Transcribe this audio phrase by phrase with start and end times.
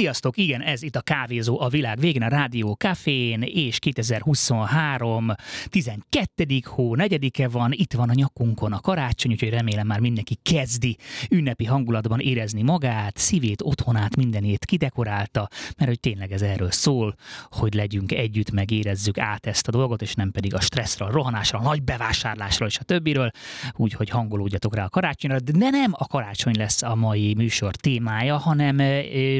[0.00, 5.32] Sziasztok, igen, ez itt a Kávézó a világ végén, a Rádió Cafén, és 2023
[5.64, 6.46] 12.
[6.64, 10.96] hó 4-e van, itt van a nyakunkon a karácsony, úgyhogy remélem már mindenki kezdi
[11.30, 17.14] ünnepi hangulatban érezni magát, szívét, otthonát, mindenét kidekorálta, mert hogy tényleg ez erről szól,
[17.50, 21.10] hogy legyünk együtt, meg érezzük át ezt a dolgot, és nem pedig a stresszre, a
[21.10, 23.30] rohanásra, a nagy bevásárlásra és a többiről,
[23.76, 28.78] úgyhogy hangolódjatok rá a karácsonyra, de nem a karácsony lesz a mai műsor témája, hanem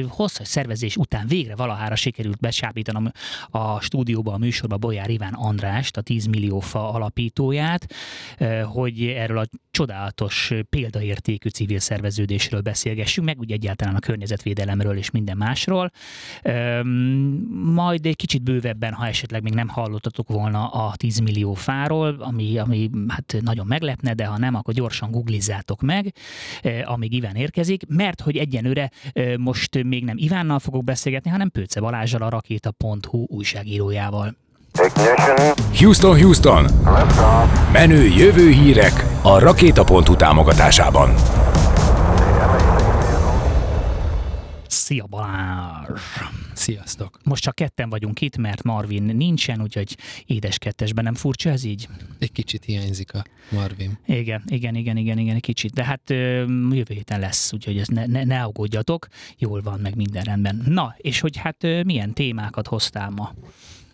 [0.07, 3.11] hosszas szervezés után végre valahára sikerült besábítanom
[3.49, 7.93] a stúdióba, a műsorba Bolyár Iván Andrást, a 10 millió fa alapítóját,
[8.63, 15.37] hogy erről a csodálatos példaértékű civil szerveződésről beszélgessünk, meg úgy egyáltalán a környezetvédelemről és minden
[15.37, 15.91] másról.
[17.63, 22.57] Majd egy kicsit bővebben, ha esetleg még nem hallottatok volna a 10 millió fáról, ami,
[22.57, 26.13] ami hát nagyon meglepne, de ha nem, akkor gyorsan googlizzátok meg,
[26.83, 28.91] amíg Iván érkezik, mert hogy egyenőre
[29.37, 34.35] most még nem Ivánnal fogok beszélgetni, hanem Pőce Balázsal, a rakéta.hu újságírójával.
[35.79, 36.65] Houston, Houston!
[37.71, 41.13] Menő jövő hírek a rakéta.hu támogatásában.
[44.71, 46.01] Szia Balázs!
[46.53, 47.19] Sziasztok!
[47.23, 51.87] Most csak ketten vagyunk itt, mert Marvin nincsen, úgyhogy édes kettesben nem furcsa ez így?
[52.19, 53.97] Egy kicsit hiányzik a Marvin.
[54.05, 55.73] Igen, igen, igen, igen, igen, egy kicsit.
[55.73, 60.23] De hát jövő héten lesz, úgyhogy ez ne, ne, ne aggódjatok, jól van, meg minden
[60.23, 60.63] rendben.
[60.65, 63.33] Na, és hogy hát milyen témákat hoztál ma?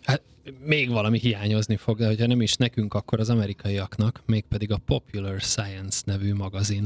[0.02, 0.22] Hát
[0.64, 5.40] még valami hiányozni fog, de hogyha nem is nekünk, akkor az amerikaiaknak, mégpedig a Popular
[5.40, 6.82] Science nevű magazin,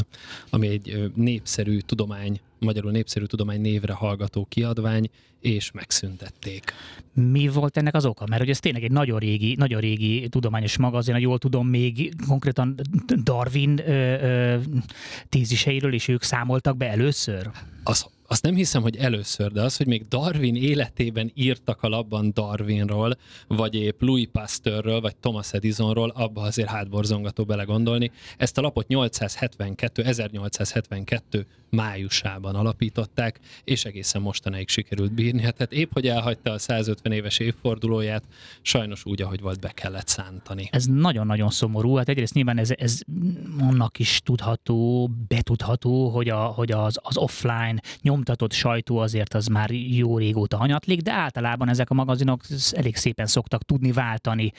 [0.51, 5.11] ami egy népszerű tudomány, magyarul népszerű tudomány névre hallgató kiadvány,
[5.41, 6.73] és megszüntették.
[7.13, 8.27] Mi volt ennek az oka?
[8.27, 12.75] Mert hogy ez tényleg egy nagyon régi, nagyon régi tudományos magazin, jól tudom, még konkrétan
[13.23, 14.59] Darwin ö, ö,
[15.29, 17.51] téziseiről is ők számoltak be először?
[17.85, 22.31] Az azt nem hiszem, hogy először, de az, hogy még Darwin életében írtak a labban
[22.35, 23.17] Darwinról,
[23.47, 28.11] vagy épp Louis Pasteurről, vagy Thomas Edisonról, abba azért hátborzongató belegondolni.
[28.37, 35.43] Ezt a lapot 872, 1872 májusában alapították, és egészen mostanáig sikerült bírni.
[35.43, 38.23] Hát, hát épp, hogy elhagyta a 150 éves évfordulóját,
[38.63, 40.69] sajnos úgy, ahogy volt, be kellett szántani.
[40.71, 41.95] Ez nagyon-nagyon szomorú.
[41.95, 43.01] Hát egyrészt nyilván ez, ez
[43.61, 49.71] annak is tudható, betudható, hogy, a, hogy az, az offline nyomtatott sajtó azért az már
[49.71, 54.53] jó régóta hanyatlik, de általában ezek a magazinok elég szépen szoktak tudni váltani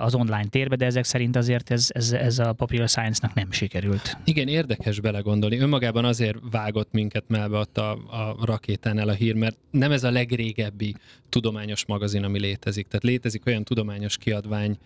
[0.00, 4.16] az online térbe, de ezek szerint azért ez, ez, ez a Popular Science-nak nem sikerült.
[4.24, 5.58] Igen, érdekes belegondolni.
[5.58, 10.94] Önmagában azért vágott minket melbe a, a rakétánál a hír, mert nem ez a legrégebbi
[11.28, 12.86] tudományos magazin, ami létezik.
[12.86, 14.78] Tehát létezik olyan tudományos kiadvány,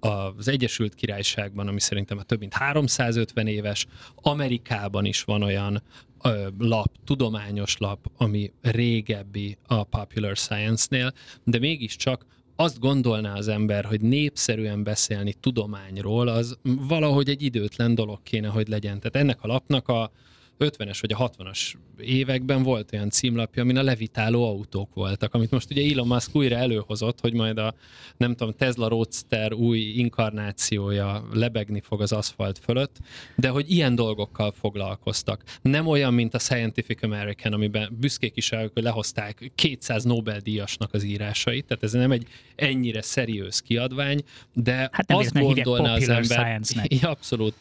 [0.00, 5.82] az Egyesült Királyságban, ami szerintem a több mint 350 éves, Amerikában is van olyan
[6.22, 11.12] ö, lap, tudományos lap, ami régebbi a Popular Science-nél,
[11.44, 18.22] de mégiscsak azt gondolná az ember, hogy népszerűen beszélni tudományról, az valahogy egy időtlen dolog
[18.22, 19.00] kéne, hogy legyen.
[19.00, 20.10] Tehát ennek a lapnak a
[20.60, 25.70] 50-es vagy a 60-as években volt olyan címlapja, amin a levitáló autók voltak, amit most
[25.70, 27.74] ugye Elon Musk újra előhozott, hogy majd a,
[28.16, 32.96] nem tudom, Tesla Roadster új inkarnációja lebegni fog az aszfalt fölött,
[33.36, 35.42] de hogy ilyen dolgokkal foglalkoztak.
[35.62, 41.02] Nem olyan, mint a Scientific American, amiben büszkék is el, hogy lehozták 200 Nobel-díjasnak az
[41.02, 44.22] írásait, tehát ez nem egy ennyire szeriős kiadvány,
[44.54, 46.60] de hát azt gondolná az ember...
[47.00, 47.54] Ja, abszolút.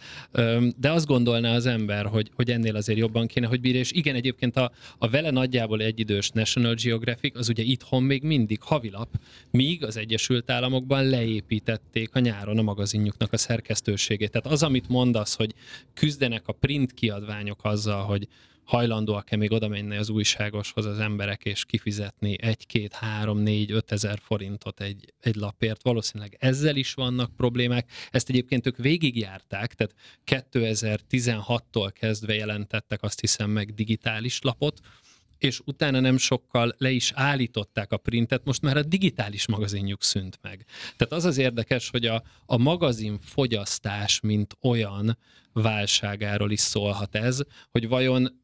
[0.80, 3.80] De azt gondolná az ember, hogy, hogy ennél az azért jobban kéne, hogy bírja.
[3.80, 8.62] És igen, egyébként a, a vele nagyjából egyidős National Geographic, az ugye itthon még mindig
[8.62, 9.10] havilap,
[9.52, 14.32] míg az Egyesült Államokban leépítették a nyáron a magazinjuknak a szerkesztőségét.
[14.32, 15.54] Tehát az, amit mondasz, hogy
[15.94, 18.28] küzdenek a print kiadványok azzal, hogy
[18.70, 23.92] hajlandóak-e még oda menni az újságoshoz az emberek, és kifizetni egy, két, három, négy, öt
[23.92, 25.84] ezer forintot egy, egy lapért.
[25.84, 27.92] Valószínűleg ezzel is vannak problémák.
[28.12, 34.80] Ezt egyébként ők végigjárták, tehát 2016-tól kezdve jelentettek azt hiszem meg digitális lapot,
[35.40, 40.40] és utána nem sokkal le is állították a printet, most már a digitális magazinjuk szűnt
[40.42, 40.66] meg.
[40.98, 45.18] Tehát az az érdekes, hogy a, a magazin fogyasztás, mint olyan
[45.54, 47.40] válságáról is szólhat ez,
[47.72, 48.42] hogy vajon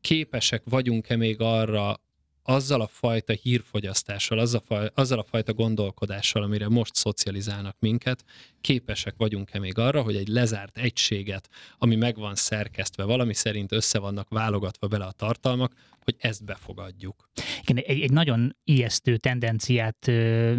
[0.00, 2.00] képesek vagyunk-e még arra
[2.44, 8.24] azzal a fajta hírfogyasztással, azzal a, faj, azzal a fajta gondolkodással, amire most szocializálnak minket,
[8.60, 11.48] képesek vagyunk-e még arra, hogy egy lezárt egységet,
[11.78, 15.72] ami meg van szerkesztve, valami szerint össze vannak válogatva bele a tartalmak,
[16.04, 17.28] hogy ezt befogadjuk.
[17.68, 20.52] Igen, egy, egy nagyon ijesztő tendenciát ö,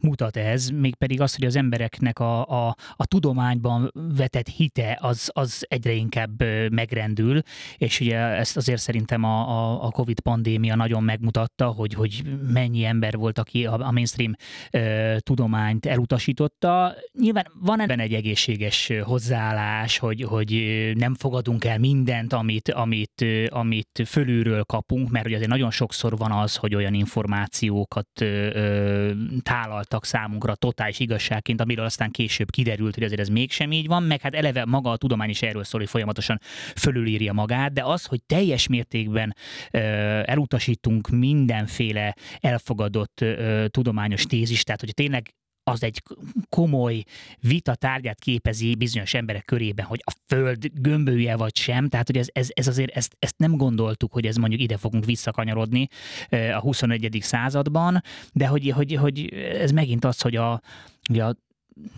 [0.00, 5.66] mutat ez, mégpedig az, hogy az embereknek a, a, a tudományban vetett hite az, az
[5.68, 7.42] egyre inkább megrendül,
[7.76, 12.22] és ugye ezt azért szerintem a, a, a Covid pandémia nagyon megmutatta, hogy, hogy
[12.52, 14.34] mennyi ember volt, aki a, a mainstream
[14.70, 16.94] ö, tudományt elutasította.
[17.18, 20.52] Nyilván van ebben egy egészséges hozzáállás, hogy, hogy
[20.94, 26.32] nem fogadunk el mindent, amit, amit, amit fölülről kapunk, mert ugye azért nagyon sokszor van
[26.32, 29.12] az, hogy olyan információkat ö, ö,
[29.42, 34.20] tálaltak számunkra totális igazságként, amiről aztán később kiderült, hogy azért ez mégsem így van, meg
[34.20, 36.40] hát eleve maga a tudomány is erről szól, hogy folyamatosan
[36.76, 39.36] fölülírja magát, de az, hogy teljes mértékben
[39.70, 39.78] ö,
[40.24, 46.02] elutasítunk mindenféle elfogadott ö, tudományos tézis, tehát hogy tényleg az egy
[46.48, 47.02] komoly
[47.40, 52.26] vita tárgyát képezi bizonyos emberek körében, hogy a föld gömbője vagy sem, tehát hogy ez,
[52.32, 55.88] ez, ez azért ezt, ezt nem gondoltuk, hogy ez mondjuk ide fogunk visszakanyarodni
[56.30, 57.18] a 21.
[57.20, 60.60] században, de hogy, hogy, hogy ez megint az, hogy a,
[61.08, 61.36] hogy a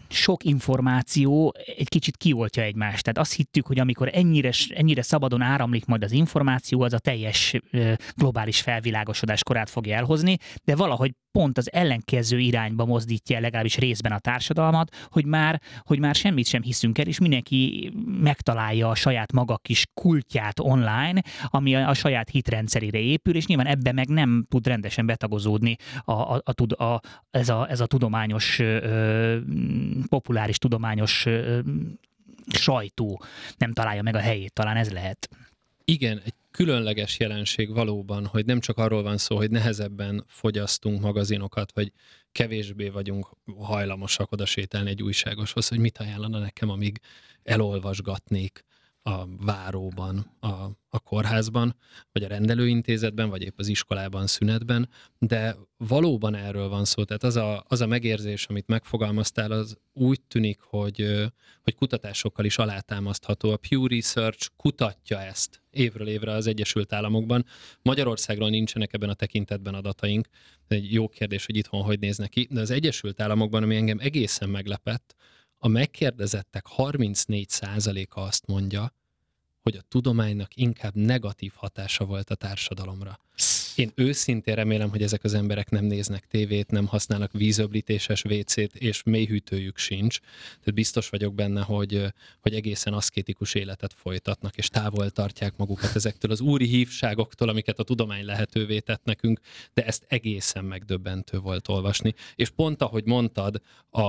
[0.09, 3.03] sok információ egy kicsit kioltja egymást.
[3.03, 7.61] Tehát azt hittük, hogy amikor ennyire, ennyire szabadon áramlik majd az információ, az a teljes
[8.17, 14.19] globális felvilágosodás korát fogja elhozni, de valahogy pont az ellenkező irányba mozdítja legalábbis részben a
[14.19, 19.57] társadalmat, hogy már, hogy már semmit sem hiszünk el, és mindenki megtalálja a saját maga
[19.57, 24.67] kis kultját online, ami a, a saját hitrendszerére épül, és nyilván ebbe meg nem tud
[24.67, 27.01] rendesen betagozódni a, a, a, a,
[27.31, 29.39] ez, a, ez a tudományos, ö,
[30.09, 31.59] populáris tudományos ö,
[32.47, 33.23] sajtó
[33.57, 35.29] nem találja meg a helyét, talán ez lehet.
[35.85, 41.73] Igen, egy különleges jelenség valóban, hogy nem csak arról van szó, hogy nehezebben fogyasztunk magazinokat,
[41.73, 41.93] vagy
[42.33, 47.01] kevésbé vagyunk hajlamosak oda sétálni egy újságoshoz, hogy mit ajánlana nekem, amíg
[47.43, 48.65] elolvasgatnék
[49.07, 51.77] a váróban, a, a kórházban,
[52.13, 57.05] vagy a rendelőintézetben, vagy épp az iskolában szünetben, de valóban erről van szó.
[57.05, 61.31] Tehát az a, az a megérzés, amit megfogalmaztál, az úgy tűnik, hogy,
[61.63, 63.51] hogy kutatásokkal is alátámasztható.
[63.51, 67.45] A Pew Research kutatja ezt évről évre az Egyesült Államokban.
[67.83, 70.29] Magyarországról nincsenek ebben a tekintetben adataink.
[70.69, 74.49] Egy jó kérdés, hogy itthon hogy néznek ki, de az Egyesült Államokban, ami engem egészen
[74.49, 75.15] meglepett,
[75.65, 78.93] a megkérdezettek 34%-a azt mondja,
[79.63, 83.19] hogy a tudománynak inkább negatív hatása volt a társadalomra.
[83.77, 89.03] Én őszintén remélem, hogy ezek az emberek nem néznek tévét, nem használnak vízöblítéses WC-t, és
[89.03, 90.19] mélyhűtőjük sincs.
[90.59, 92.07] Tehát biztos vagyok benne, hogy,
[92.41, 97.83] hogy egészen aszkétikus életet folytatnak, és távol tartják magukat ezektől az úri hívságoktól, amiket a
[97.83, 99.41] tudomány lehetővé tett nekünk,
[99.73, 102.15] de ezt egészen megdöbbentő volt olvasni.
[102.35, 103.61] És pont ahogy mondtad,
[103.91, 104.03] a,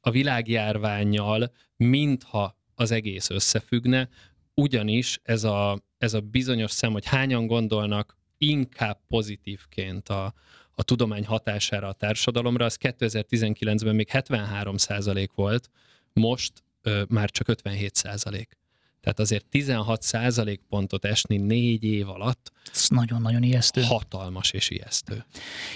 [0.00, 4.08] a világjárványjal, mintha az egész összefüggne,
[4.54, 10.34] ugyanis ez a, ez a bizonyos szem, hogy hányan gondolnak inkább pozitívként a,
[10.74, 15.70] a tudomány hatására a társadalomra, az 2019-ben még 73% volt,
[16.12, 16.52] most
[16.82, 18.58] ö, már csak 57 százalék.
[19.00, 22.52] Tehát azért 16% pontot esni négy év alatt.
[22.72, 23.82] Ez nagyon-nagyon ijesztő.
[23.82, 25.24] Hatalmas és ijesztő.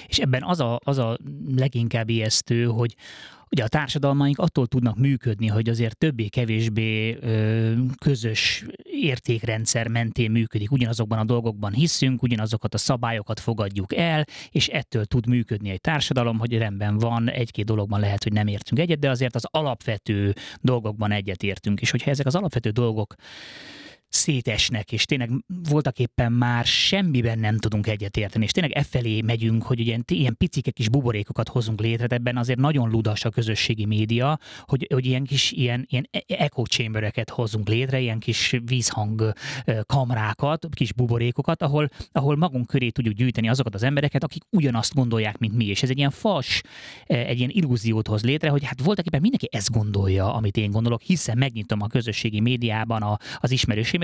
[0.06, 1.18] És ebben az a, az a
[1.56, 2.94] leginkább ijesztő, hogy
[3.54, 7.18] Ugye a társadalmaink attól tudnak működni, hogy azért többé-kevésbé
[7.98, 10.70] közös értékrendszer mentén működik.
[10.70, 16.38] Ugyanazokban a dolgokban hiszünk, ugyanazokat a szabályokat fogadjuk el, és ettől tud működni egy társadalom,
[16.38, 21.10] hogy rendben van, egy-két dologban lehet, hogy nem értünk egyet, de azért az alapvető dolgokban
[21.10, 21.80] egyet értünk.
[21.80, 23.14] És hogyha ezek az alapvető dolgok
[24.14, 25.30] szétesnek, és tényleg
[25.68, 30.36] voltak éppen már semmiben nem tudunk egyetérteni, és tényleg e felé megyünk, hogy ilyen, ilyen
[30.36, 35.24] picike kis buborékokat hozunk létre, ebben azért nagyon ludas a közösségi média, hogy, hogy ilyen
[35.24, 39.32] kis ilyen, ilyen e-, echo chambereket hozunk létre, ilyen kis vízhang
[39.86, 45.38] kamrákat, kis buborékokat, ahol, ahol magunk köré tudjuk gyűjteni azokat az embereket, akik ugyanazt gondolják,
[45.38, 46.60] mint mi, és ez egy ilyen fas,
[47.06, 51.02] egy ilyen illúziót hoz létre, hogy hát voltak éppen mindenki ezt gondolja, amit én gondolok,
[51.02, 53.50] hiszen megnyitom a közösségi médiában a, az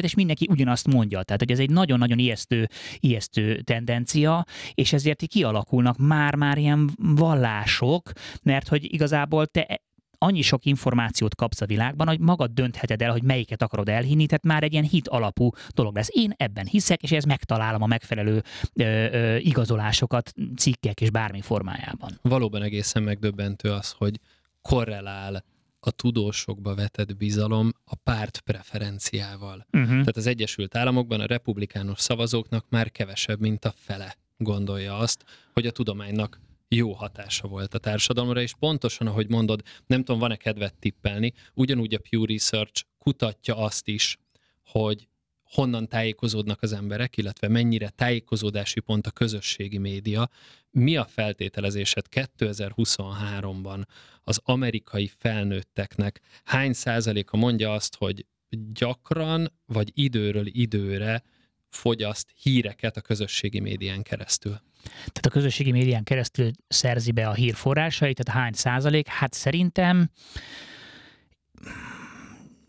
[0.05, 1.23] ismerőség és mindenki ugyanazt mondja.
[1.23, 2.69] Tehát, hogy ez egy nagyon-nagyon ijesztő,
[3.01, 9.81] ijesztő tendencia, és ezért kialakulnak már-már ilyen vallások, mert hogy igazából te
[10.23, 14.45] annyi sok információt kapsz a világban, hogy magad döntheted el, hogy melyiket akarod elhinni, tehát
[14.45, 16.09] már egy ilyen hit alapú dolog lesz.
[16.11, 18.43] Én ebben hiszek, és ez megtalálom a megfelelő
[18.75, 22.19] ö, ö, igazolásokat, cikkek és bármi formájában.
[22.23, 24.21] Valóban egészen megdöbbentő az, hogy
[24.63, 25.45] korrelál
[25.81, 29.67] a tudósokba vetett bizalom a párt preferenciával.
[29.73, 29.89] Uh-huh.
[29.89, 35.67] Tehát az Egyesült Államokban a republikánus szavazóknak már kevesebb, mint a fele gondolja azt, hogy
[35.67, 40.75] a tudománynak jó hatása volt a társadalomra, és pontosan, ahogy mondod, nem tudom, van-e kedvet
[40.75, 44.19] tippelni, ugyanúgy a Pew Research kutatja azt is,
[44.65, 45.09] hogy
[45.51, 50.29] honnan tájékozódnak az emberek, illetve mennyire tájékozódási pont a közösségi média.
[50.71, 53.83] Mi a feltételezésed 2023-ban
[54.25, 58.27] az amerikai felnőtteknek hány százaléka mondja azt, hogy
[58.73, 61.23] gyakran vagy időről időre
[61.69, 64.61] fogyaszt híreket a közösségi médián keresztül?
[64.83, 69.07] Tehát a közösségi médián keresztül szerzi be a hírforrásait, tehát hány százalék?
[69.07, 70.11] Hát szerintem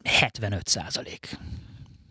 [0.04, 1.38] 75 százalék.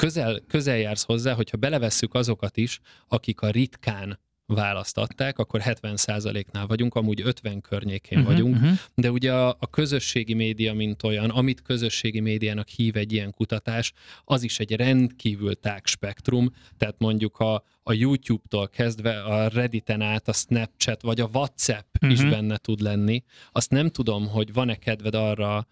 [0.00, 6.94] Közel, közel jársz hozzá, hogyha belevesszük azokat is, akik a ritkán választatták, akkor 70%-nál vagyunk,
[6.94, 8.70] amúgy 50 környékén uh-huh, vagyunk, uh-huh.
[8.94, 13.92] de ugye a, a közösségi média, mint olyan, amit közösségi médiának hív egy ilyen kutatás,
[14.24, 20.28] az is egy rendkívül tág spektrum, tehát mondjuk a, a YouTube-tól kezdve a Redditen át
[20.28, 22.18] a Snapchat vagy a WhatsApp uh-huh.
[22.18, 23.22] is benne tud lenni.
[23.52, 25.66] Azt nem tudom, hogy van-e kedved arra,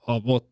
[0.00, 0.42] a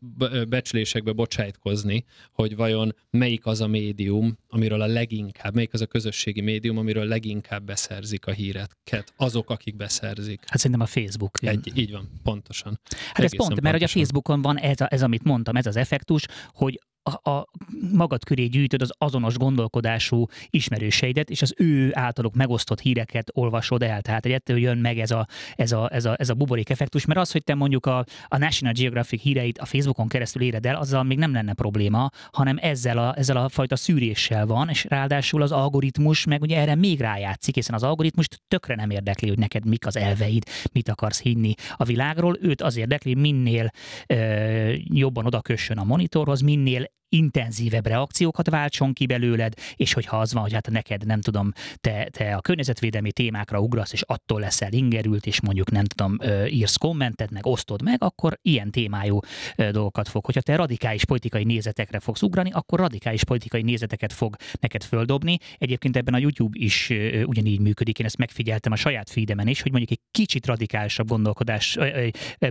[0.49, 6.41] becslésekbe bocsájtkozni, hogy vajon melyik az a médium, amiről a leginkább, melyik az a közösségi
[6.41, 10.43] médium, amiről leginkább beszerzik a híreket, azok, akik beszerzik.
[10.47, 11.39] Hát szerintem a Facebook.
[11.43, 12.81] Egy, így van, pontosan.
[12.85, 13.63] Hát Egészen ez pont, pontosan.
[13.63, 16.81] mert hogy a Facebookon van ez, a, ez, amit mondtam, ez az effektus, hogy
[17.23, 17.47] a, a
[17.93, 24.03] magad köré gyűjtöd az azonos gondolkodású ismerőseidet, és az ő általuk megosztott híreket olvasod el.
[24.03, 27.05] Tehát egy ettől jön meg ez a, ez a, ez a, ez a buborék effektus,
[27.05, 30.77] mert az, hogy te mondjuk a, a National Geographic híreit a Facebookon keresztül éred el,
[30.77, 35.43] azzal még nem lenne probléma, hanem ezzel a, ezzel a fajta szűréssel van, és ráadásul
[35.43, 39.67] az algoritmus meg ugye erre még rájátszik, hiszen az algoritmust tökre nem érdekli, hogy neked
[39.67, 43.71] mik az elveid, mit akarsz hinni a világról, őt az érdekli, minél
[44.07, 50.43] ö, jobban odakössön a monitorhoz, minél intenzívebb reakciókat váltson ki belőled, és hogyha az van,
[50.43, 55.27] hogy hát neked nem tudom, te, te a környezetvédelmi témákra ugrasz, és attól leszel ingerült,
[55.27, 59.19] és mondjuk nem tudom, írsz kommentet, meg osztod meg, akkor ilyen témájú
[59.57, 60.25] dolgokat fog.
[60.25, 65.39] Hogyha te radikális politikai nézetekre fogsz ugrani, akkor radikális politikai nézeteket fog neked földobni.
[65.59, 66.93] Egyébként ebben a YouTube is
[67.25, 67.99] ugyanígy működik.
[67.99, 71.79] Én ezt megfigyeltem a saját feedemen is, hogy mondjuk egy kicsit radikálisabb gondolkodás,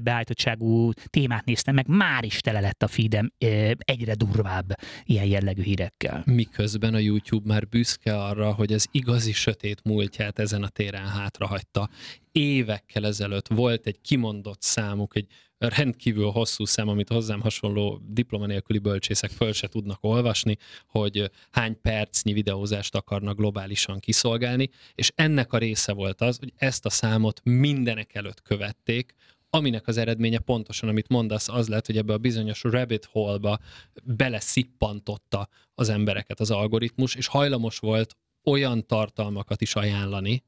[0.04, 3.32] beállítottságú témát néztem meg, már is tele lett a feedem
[3.78, 6.24] egyre durvább tovább ilyen jellegű hírekkel.
[6.26, 11.90] Miközben a YouTube már büszke arra, hogy az igazi sötét múltját ezen a téren hátrahagyta.
[12.32, 15.28] Évekkel ezelőtt volt egy kimondott számuk, egy
[15.58, 21.82] rendkívül hosszú szám, amit hozzám hasonló diploma nélküli bölcsészek föl se tudnak olvasni, hogy hány
[21.82, 27.42] percnyi videózást akarnak globálisan kiszolgálni, és ennek a része volt az, hogy ezt a számot
[27.44, 29.16] mindenek előtt követték,
[29.50, 33.60] aminek az eredménye pontosan, amit mondasz, az lett, hogy ebbe a bizonyos rabbit hole-ba
[34.04, 40.44] beleszippantotta az embereket az algoritmus, és hajlamos volt olyan tartalmakat is ajánlani,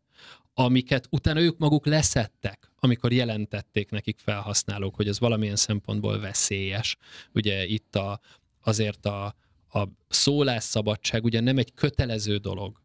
[0.53, 6.98] amiket utána ők maguk leszettek, amikor jelentették nekik felhasználók, hogy ez valamilyen szempontból veszélyes.
[7.34, 8.20] Ugye itt a,
[8.63, 9.36] azért a,
[9.72, 12.80] a szólásszabadság ugye nem egy kötelező dolog,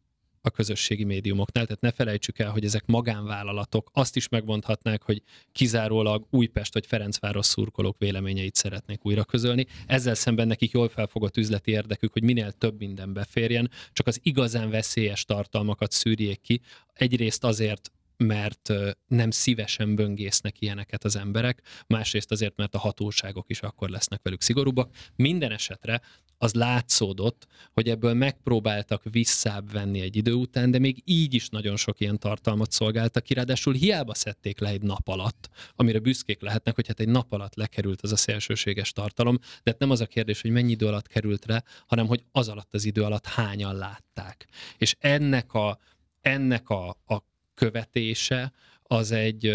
[0.47, 5.23] a közösségi médiumoknál, tehát ne felejtsük el, hogy ezek magánvállalatok azt is megmondhatnák, hogy
[5.53, 9.67] kizárólag Újpest vagy Ferencváros szurkolók véleményeit szeretnék újra közölni.
[9.87, 14.71] Ezzel szemben nekik jól felfogott üzleti érdekük, hogy minél több minden beférjen, csak az igazán
[14.71, 16.61] veszélyes tartalmakat szűrjék ki.
[16.93, 18.73] Egyrészt azért, mert
[19.07, 24.43] nem szívesen böngésznek ilyeneket az emberek, másrészt azért, mert a hatóságok is akkor lesznek velük
[24.43, 24.95] szigorúbbak.
[25.17, 26.00] Minden esetre
[26.38, 31.76] az látszódott, hogy ebből megpróbáltak visszább venni egy idő után, de még így is nagyon
[31.76, 36.75] sok ilyen tartalmat szolgáltak ki, ráadásul hiába szedték le egy nap alatt, amire büszkék lehetnek,
[36.75, 40.07] hogy hát egy nap alatt lekerült az a szélsőséges tartalom, de hát nem az a
[40.07, 43.76] kérdés, hogy mennyi idő alatt került rá, hanem hogy az alatt az idő alatt hányan
[43.76, 44.47] látták.
[44.78, 45.78] És ennek a,
[46.21, 47.23] ennek a, a
[47.55, 48.52] követése
[48.83, 49.47] az egy,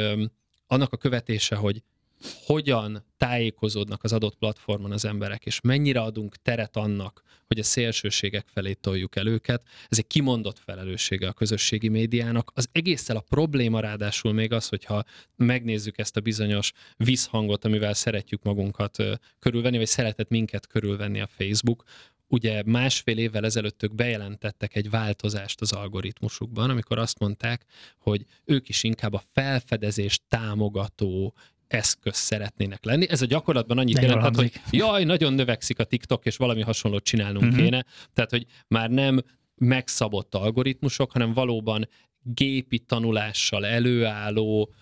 [0.67, 1.83] annak a követése, hogy
[2.45, 8.47] hogyan tájékozódnak az adott platformon az emberek, és mennyire adunk teret annak, hogy a szélsőségek
[8.53, 9.63] felé toljuk el őket.
[9.89, 12.51] Ez egy kimondott felelőssége a közösségi médiának.
[12.55, 15.03] Az egésszel a probléma ráadásul még az, hogyha
[15.35, 18.97] megnézzük ezt a bizonyos visszhangot, amivel szeretjük magunkat
[19.39, 21.83] körülvenni, vagy szeretett minket körülvenni a Facebook,
[22.27, 27.65] ugye másfél évvel ezelőtt ők bejelentettek egy változást az algoritmusukban, amikor azt mondták,
[27.99, 31.33] hogy ők is inkább a felfedezést támogató
[31.71, 33.09] eszköz szeretnének lenni.
[33.09, 37.03] Ez a gyakorlatban annyit De jelentett, hogy jaj, nagyon növekszik a TikTok, és valami hasonlót
[37.03, 37.63] csinálnunk uh-huh.
[37.63, 37.85] kéne.
[38.13, 39.21] Tehát, hogy már nem
[39.55, 41.87] megszabott algoritmusok, hanem valóban
[42.23, 44.73] gépi tanulással előálló,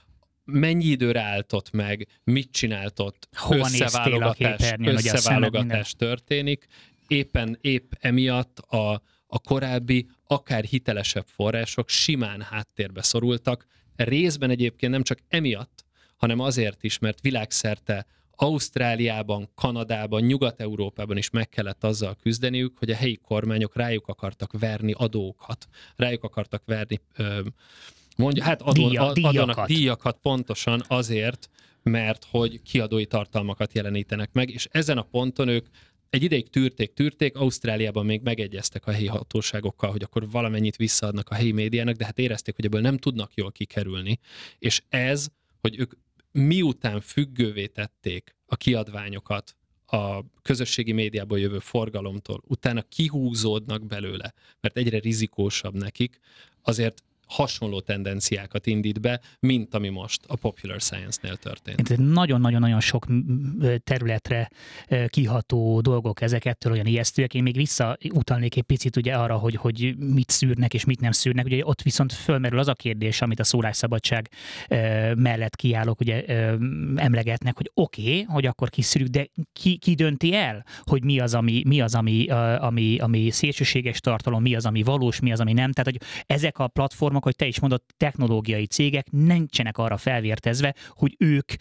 [0.45, 6.67] mennyi időre álltott meg, mit csináltott, Hova összeválogatás, összeválogatás történik,
[7.07, 13.65] éppen épp emiatt a, a korábbi, akár hitelesebb források simán háttérbe szorultak,
[13.95, 15.85] részben egyébként nem csak emiatt,
[16.19, 22.95] hanem azért is, mert világszerte Ausztráliában, Kanadában, Nyugat-Európában is meg kellett azzal küzdeniük, hogy a
[22.95, 26.99] helyi kormányok rájuk akartak verni adókat, rájuk akartak verni
[28.17, 29.35] mondja, hát adó, Díja, díjakat.
[29.35, 31.49] adónak díjakat pontosan azért,
[31.83, 35.67] mert hogy kiadói tartalmakat jelenítenek meg, és ezen a ponton ők
[36.09, 41.35] egy ideig tűrték, tűrték, Ausztráliában még megegyeztek a helyi hatóságokkal, hogy akkor valamennyit visszaadnak a
[41.35, 44.19] helyi médiának, de hát érezték, hogy ebből nem tudnak jól kikerülni,
[44.59, 45.27] és ez,
[45.61, 45.91] hogy ők
[46.31, 49.55] miután függővé tették a kiadványokat
[49.85, 56.19] a közösségi médiából jövő forgalomtól, utána kihúzódnak belőle, mert egyre rizikósabb nekik,
[56.61, 61.97] azért hasonló tendenciákat indít be, mint ami most a Popular Science-nél történt.
[61.97, 63.05] Nagyon-nagyon-nagyon sok
[63.83, 64.49] területre
[65.07, 67.33] kiható dolgok ezek ettől olyan ijesztőek.
[67.33, 71.45] Én még visszautalnék egy picit ugye arra, hogy, hogy mit szűrnek és mit nem szűrnek.
[71.45, 74.29] Ugye ott viszont fölmerül az a kérdés, amit a szólásszabadság
[75.15, 76.25] mellett kiállok, ugye
[76.95, 81.33] emlegetnek, hogy oké, okay, hogy akkor kiszűrjük, de ki, ki dönti el, hogy mi az,
[81.33, 82.27] ami, mi az ami,
[82.59, 85.71] ami, ami szélsőséges tartalom, mi az, ami valós, mi az, ami nem.
[85.71, 90.75] Tehát, hogy ezek a platformok platformok, hogy te is mondod, technológiai cégek nincsenek arra felvértezve,
[90.89, 91.53] hogy ők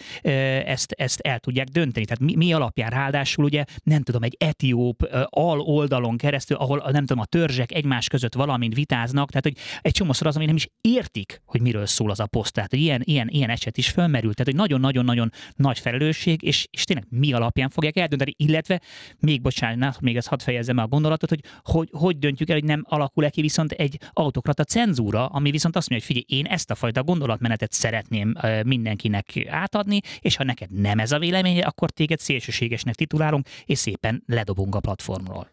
[0.65, 2.05] ezt, ezt el tudják dönteni.
[2.05, 7.07] Tehát mi, mi alapján ráadásul ugye, nem tudom, egy etióp al oldalon keresztül, ahol nem
[7.07, 10.69] tudom, a törzsek egymás között valamint vitáznak, tehát hogy egy csomószor az, ami nem is
[10.81, 12.53] értik, hogy miről szól az a poszt.
[12.53, 14.37] Tehát hogy ilyen, ilyen, ilyen eset is fölmerült.
[14.37, 18.81] Tehát, hogy nagyon-nagyon-nagyon nagy felelősség, és, és tényleg mi alapján fogják eldönteni, illetve
[19.19, 22.85] még bocsánat, még ezt hadd fejezzem a gondolatot, hogy, hogy hogy döntjük el, hogy nem
[22.88, 26.71] alakul-e ki viszont egy autokrata cenzúra, ami ami viszont azt mondja, hogy figyelj, én ezt
[26.71, 32.19] a fajta gondolatmenetet szeretném mindenkinek átadni, és ha neked nem ez a véleménye, akkor téged
[32.19, 35.50] szélsőségesnek titulálunk, és szépen ledobunk a platformról.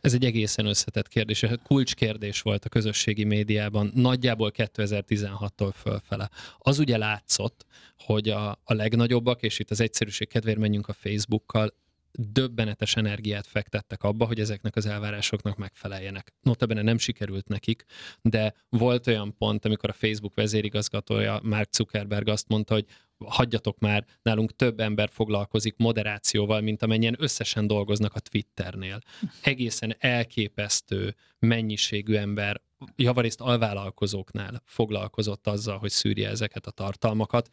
[0.00, 1.44] Ez egy egészen összetett kérdés.
[1.62, 6.30] Kulcskérdés volt a közösségi médiában nagyjából 2016-tól fölfele.
[6.58, 7.66] Az ugye látszott,
[7.98, 11.74] hogy a, a legnagyobbak, és itt az egyszerűség kedvéért menjünk a Facebookkal,
[12.20, 16.34] döbbenetes energiát fektettek abba, hogy ezeknek az elvárásoknak megfeleljenek.
[16.40, 17.84] Notabene nem sikerült nekik,
[18.22, 22.86] de volt olyan pont, amikor a Facebook vezérigazgatója Mark Zuckerberg azt mondta, hogy
[23.24, 29.00] hagyjatok már, nálunk több ember foglalkozik moderációval, mint amennyien összesen dolgoznak a Twitternél.
[29.42, 32.60] Egészen elképesztő mennyiségű ember
[32.96, 37.48] javarészt alvállalkozóknál foglalkozott azzal, hogy szűrje ezeket a tartalmakat,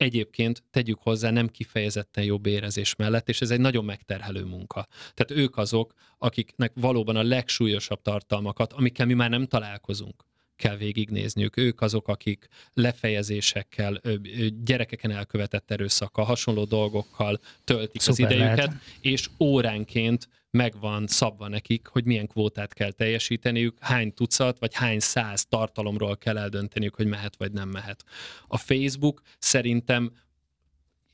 [0.00, 4.86] egyébként tegyük hozzá nem kifejezetten jobb érezés mellett, és ez egy nagyon megterhelő munka.
[5.14, 10.24] Tehát ők azok, akiknek valóban a legsúlyosabb tartalmakat, amikkel mi már nem találkozunk,
[10.56, 11.56] kell végignézniük.
[11.56, 14.00] Ők azok, akik lefejezésekkel,
[14.64, 18.82] gyerekeken elkövetett erőszakkal, hasonló dolgokkal töltik Szuper az idejüket, lehet.
[19.00, 25.46] és óránként megvan szabva nekik, hogy milyen kvótát kell teljesíteniük, hány tucat vagy hány száz
[25.46, 28.04] tartalomról kell eldönteniük, hogy mehet vagy nem mehet.
[28.46, 30.12] A Facebook szerintem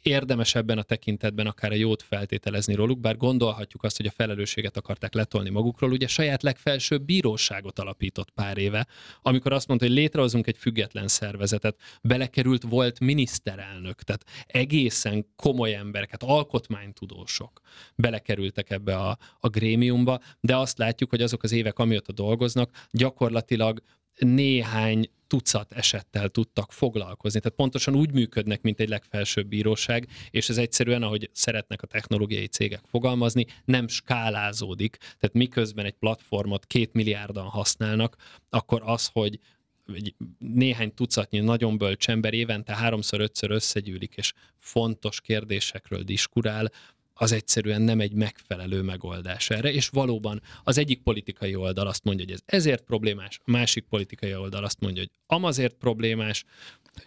[0.06, 4.76] érdemes ebben a tekintetben akár a jót feltételezni róluk, bár gondolhatjuk azt, hogy a felelősséget
[4.76, 5.92] akarták letolni magukról.
[5.92, 8.86] Ugye saját legfelsőbb bíróságot alapított pár éve,
[9.22, 16.22] amikor azt mondta, hogy létrehozunk egy független szervezetet, belekerült volt miniszterelnök, tehát egészen komoly embereket,
[16.22, 17.60] alkotmánytudósok
[17.94, 23.82] belekerültek ebbe a, a grémiumba, de azt látjuk, hogy azok az évek, amióta dolgoznak, gyakorlatilag
[24.16, 27.40] néhány tucat esettel tudtak foglalkozni.
[27.40, 32.46] Tehát pontosan úgy működnek, mint egy legfelsőbb bíróság, és ez egyszerűen, ahogy szeretnek a technológiai
[32.46, 34.96] cégek fogalmazni, nem skálázódik.
[34.96, 38.16] Tehát miközben egy platformot két milliárdan használnak,
[38.48, 39.38] akkor az, hogy
[39.94, 46.70] egy néhány tucatnyi nagyon bölcs ember évente háromszor-ötször összegyűlik, és fontos kérdésekről diskurál,
[47.18, 52.24] az egyszerűen nem egy megfelelő megoldás erre, és valóban az egyik politikai oldal azt mondja,
[52.24, 56.44] hogy ez ezért problémás, a másik politikai oldal azt mondja, hogy amazért problémás,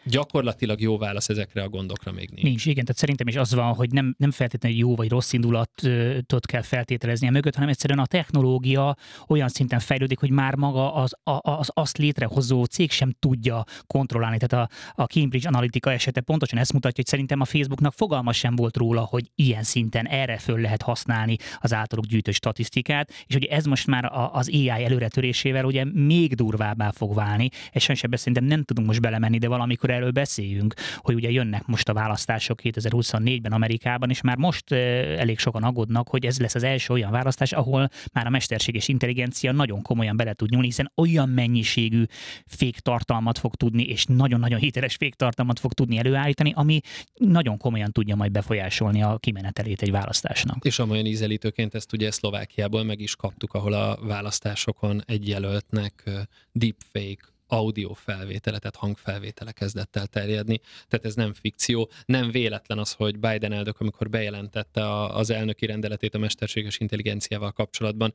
[0.03, 2.43] gyakorlatilag jó válasz ezekre a gondokra még nincs.
[2.43, 6.45] Nincs, igen, tehát szerintem is az van, hogy nem, nem feltétlenül jó vagy rossz indulatot
[6.45, 8.95] kell feltételezni a mögött, hanem egyszerűen a technológia
[9.27, 14.37] olyan szinten fejlődik, hogy már maga az, az azt létrehozó cég sem tudja kontrollálni.
[14.37, 18.55] Tehát a, a Cambridge Analytica esete pontosan ezt mutatja, hogy szerintem a Facebooknak fogalma sem
[18.55, 23.45] volt róla, hogy ilyen szinten erre föl lehet használni az általuk gyűjtő statisztikát, és hogy
[23.45, 28.63] ez most már az AI előretörésével ugye még durvábbá fog válni, és sem szerintem nem
[28.63, 33.51] tudunk most belemenni, de valami amikor erről beszéljünk, hogy ugye jönnek most a választások 2024-ben
[33.51, 37.89] Amerikában, és már most elég sokan aggódnak, hogy ez lesz az első olyan választás, ahol
[38.13, 42.03] már a mesterséges intelligencia nagyon komolyan bele tud nyúlni, hiszen olyan mennyiségű
[42.45, 46.79] féktartalmat fog tudni, és nagyon-nagyon hiteles féktartalmat fog tudni előállítani, ami
[47.13, 50.65] nagyon komolyan tudja majd befolyásolni a kimenetelét egy választásnak.
[50.65, 56.09] És amolyan ízelítőként ezt ugye Szlovákiából meg is kaptuk, ahol a választásokon egy jelöltnek
[56.51, 60.59] deepfake audio felvétele, tehát hangfelvétele kezdett el terjedni.
[60.87, 61.89] Tehát ez nem fikció.
[62.05, 68.13] Nem véletlen az, hogy Biden elnök, amikor bejelentette az elnöki rendeletét a mesterséges intelligenciával kapcsolatban,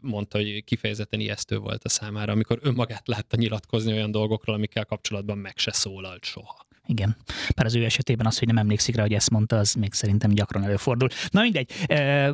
[0.00, 5.38] mondta, hogy kifejezetten ijesztő volt a számára, amikor önmagát látta nyilatkozni olyan dolgokról, amikkel kapcsolatban
[5.38, 6.65] meg se szólalt soha.
[6.86, 7.16] Igen.
[7.56, 10.30] Bár az ő esetében az, hogy nem emlékszik rá, hogy ezt mondta, az még szerintem
[10.30, 11.08] gyakran előfordul.
[11.30, 11.70] Na mindegy.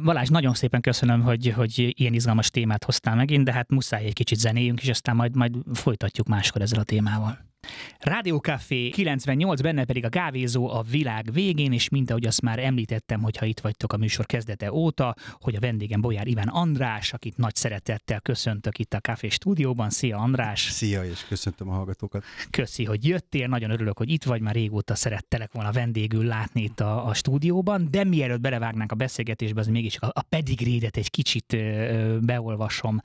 [0.02, 4.12] Balázs, nagyon szépen köszönöm, hogy, hogy ilyen izgalmas témát hoztál megint, de hát muszáj egy
[4.12, 7.51] kicsit zenéjünk, és aztán majd, majd folytatjuk máskor ezzel a témával.
[7.98, 13.22] Rádiókafé 98, benne pedig a kávézó a világ végén, és mint ahogy azt már említettem,
[13.22, 17.54] hogyha itt vagytok a műsor kezdete óta, hogy a vendégem Bolyár Iván András, akit nagy
[17.54, 19.90] szeretettel köszöntök itt a Café stúdióban.
[19.90, 20.60] Szia András!
[20.60, 22.24] Szia, és köszöntöm a hallgatókat!
[22.50, 26.80] Köszi, hogy jöttél, nagyon örülök, hogy itt vagy, már régóta szerettelek volna vendégül látni itt
[26.80, 31.52] a, a stúdióban, de mielőtt belevágnánk a beszélgetésbe, az mégis a, a pedigrédet egy kicsit
[31.52, 33.00] ö, beolvasom,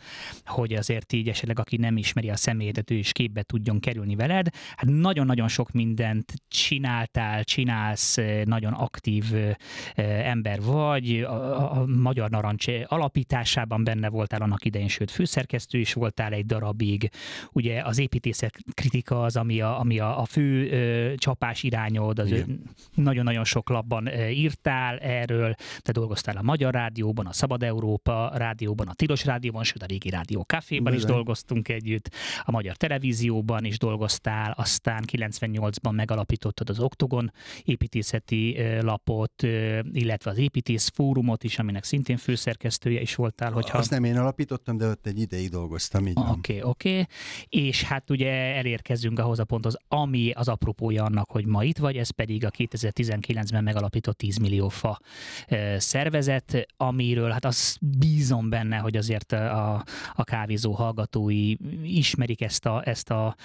[0.46, 4.47] hogy azért így esetleg aki nem ismeri a személyedet, ő is képbe tudjon kerülni veled
[4.76, 9.24] hát nagyon-nagyon sok mindent csináltál, csinálsz, nagyon aktív
[10.24, 16.34] ember vagy, a, a Magyar Narancs alapításában benne voltál annak idején, sőt főszerkesztő is voltál
[16.34, 17.10] egy darabig.
[17.52, 22.46] Ugye az építészet kritika az, ami a, ami a, a fő ö, csapás irányod, az
[22.94, 28.94] nagyon-nagyon sok labban írtál erről, te dolgoztál a Magyar Rádióban, a Szabad Európa Rádióban, a
[28.94, 32.10] Tilos Rádióban, sőt a régi Rádió Caféban is dolgoztunk együtt,
[32.44, 37.32] a Magyar Televízióban is dolgoztál, csináltál, aztán 98-ban megalapítottad az Oktogon
[37.64, 39.44] építészeti lapot,
[39.92, 43.52] illetve az építész fórumot is, aminek szintén főszerkesztője is voltál.
[43.52, 43.78] Hogyha...
[43.78, 46.06] Azt nem én alapítottam, de ott egy ideig dolgoztam.
[46.06, 46.60] Oké, oké.
[46.60, 47.06] Okay, okay.
[47.50, 51.98] És hát ugye elérkezünk ahhoz a ponthoz, ami az apropója annak, hogy ma itt vagy,
[51.98, 55.00] ez pedig a 2019-ben megalapított 10 millió fa
[55.78, 62.82] szervezet, amiről hát azt bízom benne, hogy azért a, a kávézó hallgatói ismerik ezt a,
[62.86, 63.36] ezt a,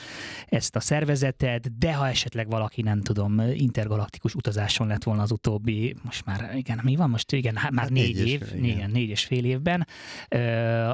[0.46, 5.97] ezt a szervezeted, de ha esetleg valaki, nem tudom, intergalaktikus utazáson lett volna az utóbbi,
[6.03, 7.33] most már, igen, mi van most?
[7.33, 8.64] Igen, hát már hát négy, négy év, és, igen.
[8.64, 9.87] igen, négy és fél évben,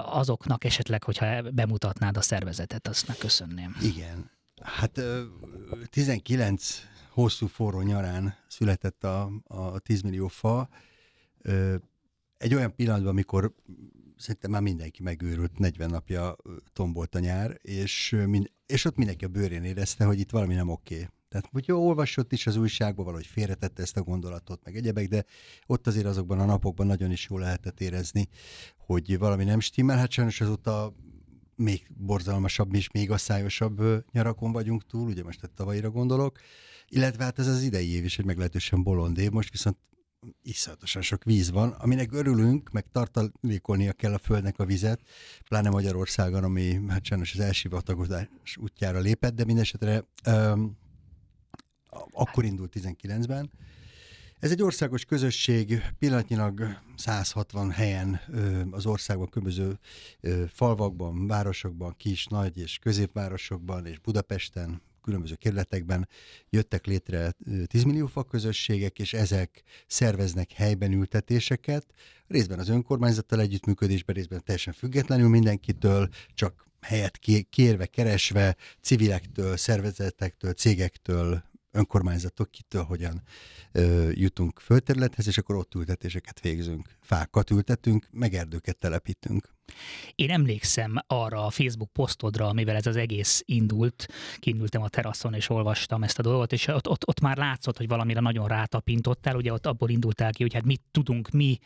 [0.05, 3.77] azoknak esetleg, hogyha bemutatnád a szervezetet, azt megköszönném.
[3.83, 4.31] Igen.
[4.62, 5.01] Hát
[5.90, 10.68] 19 hosszú forró nyarán született a, a 10 millió fa,
[12.38, 13.55] egy olyan pillanatban, amikor
[14.18, 16.37] szerintem már mindenki megőrült, 40 napja
[16.72, 20.68] tombolt a nyár, és, mind, és ott mindenki a bőrén érezte, hogy itt valami nem
[20.68, 20.94] oké.
[20.94, 21.09] Okay.
[21.28, 25.24] Tehát, jó, olvasott is az újságban, valahogy félretette ezt a gondolatot, meg egyebek, de
[25.66, 28.28] ott azért azokban a napokban nagyon is jól lehetett érezni,
[28.76, 29.96] hogy valami nem stimmel.
[29.96, 30.94] Hát sajnos azóta
[31.57, 36.38] még borzalmasabb és még asszályosabb nyarakon vagyunk túl, ugye most a tavaira gondolok,
[36.88, 39.76] illetve hát ez az idei év is egy meglehetősen bolond év, most viszont
[40.42, 45.00] iszonyatosan sok víz van, aminek örülünk, meg tartalékolnia kell a Földnek a vizet,
[45.48, 50.76] pláne Magyarországon, ami hát sajnos az elsivatagodás útjára lépett, de mindesetre um,
[52.11, 53.50] akkor indult 19-ben.
[54.38, 58.20] Ez egy országos közösség, pillanatnyilag 160 helyen
[58.70, 59.78] az országban különböző
[60.48, 66.08] falvakban, városokban, kis, nagy és középvárosokban és Budapesten különböző kerületekben
[66.50, 67.34] jöttek létre
[67.66, 71.87] 10 millió fa közösségek, és ezek szerveznek helyben ültetéseket,
[72.26, 77.18] részben az önkormányzattal együttműködésben, részben teljesen függetlenül mindenkitől, csak helyet
[77.50, 83.22] kérve, keresve, civilektől, szervezetektől, cégektől, önkormányzatok kitől hogyan
[83.72, 86.88] ö, jutunk földterülethez, és akkor ott ültetéseket végzünk.
[87.00, 89.56] Fákat ültetünk, meg erdőket telepítünk.
[90.14, 94.07] Én emlékszem arra a Facebook posztodra, amivel ez az egész indult.
[94.38, 97.88] Kiindultam a teraszon, és olvastam ezt a dolgot, és ott, ott, ott már látszott, hogy
[97.88, 99.37] valamire nagyon rátapintottál.
[99.37, 101.59] Ugye ott abból indultál ki, hogy hát mit tudunk mi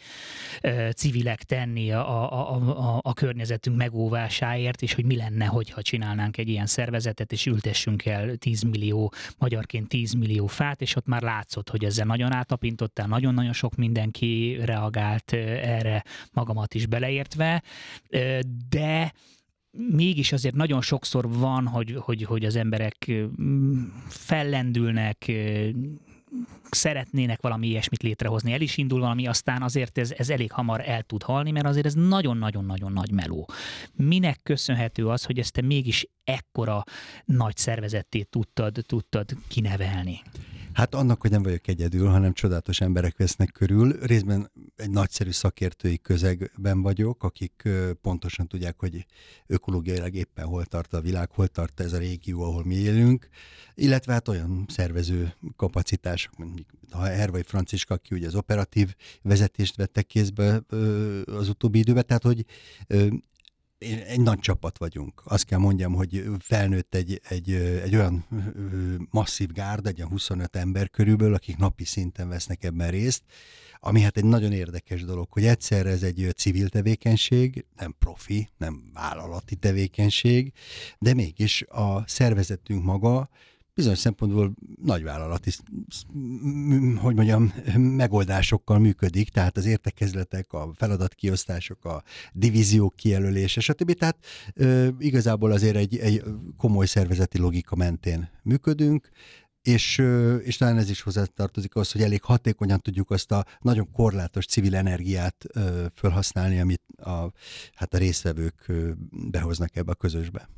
[0.95, 6.49] civilek tenni a, a, a, a környezetünk megóvásáért, és hogy mi lenne, hogyha csinálnánk egy
[6.49, 11.71] ilyen szervezetet, és ültessünk el 10 millió, magyarként 10 millió fát, és ott már látszott,
[11.71, 17.63] hogy ezzel nagyon rátapintottál, nagyon-nagyon sok mindenki reagált erre, magamat is beleértve
[18.69, 19.13] de
[19.71, 23.13] mégis azért nagyon sokszor van, hogy, hogy, hogy az emberek
[24.09, 25.33] fellendülnek,
[26.71, 31.03] szeretnének valami ilyesmit létrehozni, el is indul valami, aztán azért ez, ez elég hamar el
[31.03, 33.49] tud halni, mert azért ez nagyon-nagyon-nagyon nagy meló.
[33.93, 36.85] Minek köszönhető az, hogy ezt te mégis ekkora
[37.25, 40.23] nagy szervezetté tudtad, tudtad kinevelni?
[40.73, 43.99] Hát annak, hogy nem vagyok egyedül, hanem csodálatos emberek vesznek körül.
[44.01, 47.69] Részben egy nagyszerű szakértői közegben vagyok, akik
[48.01, 49.07] pontosan tudják, hogy
[49.47, 53.29] ökológiailag éppen hol tart a világ, hol tart ez a régió, ahol mi élünk,
[53.75, 60.03] illetve hát olyan szervező kapacitások, mint ha Hervai Franciska, aki ugye az operatív vezetést vette
[60.03, 60.63] kézbe
[61.25, 62.45] az utóbbi időben, tehát hogy
[64.07, 65.23] egy nagy csapat vagyunk.
[65.25, 67.53] Azt kell mondjam, hogy felnőtt egy, egy,
[67.85, 68.27] egy olyan
[69.11, 73.23] masszív gárda, egy olyan 25 ember körülbelül, akik napi szinten vesznek ebben részt,
[73.85, 78.91] ami hát egy nagyon érdekes dolog, hogy egyszerre ez egy civil tevékenység, nem profi, nem
[78.95, 80.53] vállalati tevékenység,
[80.99, 83.29] de mégis a szervezetünk maga
[83.75, 85.51] bizonyos szempontból nagyvállalati,
[86.97, 93.93] hogy mondjam, megoldásokkal működik, tehát az értekezletek, a feladatkiosztások, a divíziók kijelölése, stb.
[93.93, 94.17] Tehát
[94.99, 96.23] igazából azért egy, egy
[96.57, 99.11] komoly szervezeti logika mentén működünk,
[99.63, 100.03] és,
[100.43, 104.77] és talán ez is hozzátartozik ahhoz, hogy elég hatékonyan tudjuk azt a nagyon korlátos civil
[104.77, 105.45] energiát
[105.95, 107.33] felhasználni, amit a,
[107.75, 108.73] hát a résztvevők
[109.31, 110.49] behoznak ebbe a közösbe.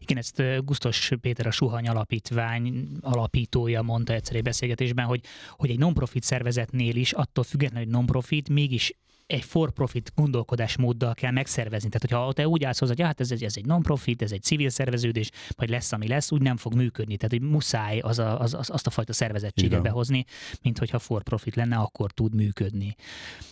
[0.00, 5.78] Igen, ezt Gusztos Péter, a Suhany Alapítvány alapítója mondta egyszer egy beszélgetésben, hogy, hogy egy
[5.78, 8.92] non-profit szervezetnél is, attól függetlenül, hogy non-profit, mégis
[9.26, 11.88] egy for-profit gondolkodásmóddal kell megszervezni.
[11.88, 14.68] Tehát, hogyha te úgy állsz hozzá, hogy hát ez, ez egy non-profit, ez egy civil
[14.68, 17.16] szerveződés, majd lesz, ami lesz, úgy nem fog működni.
[17.16, 19.82] Tehát, hogy muszáj az a, az, az, azt a fajta szervezettséget Igen.
[19.82, 20.24] behozni,
[20.62, 22.94] mint hogyha for-profit lenne, akkor tud működni.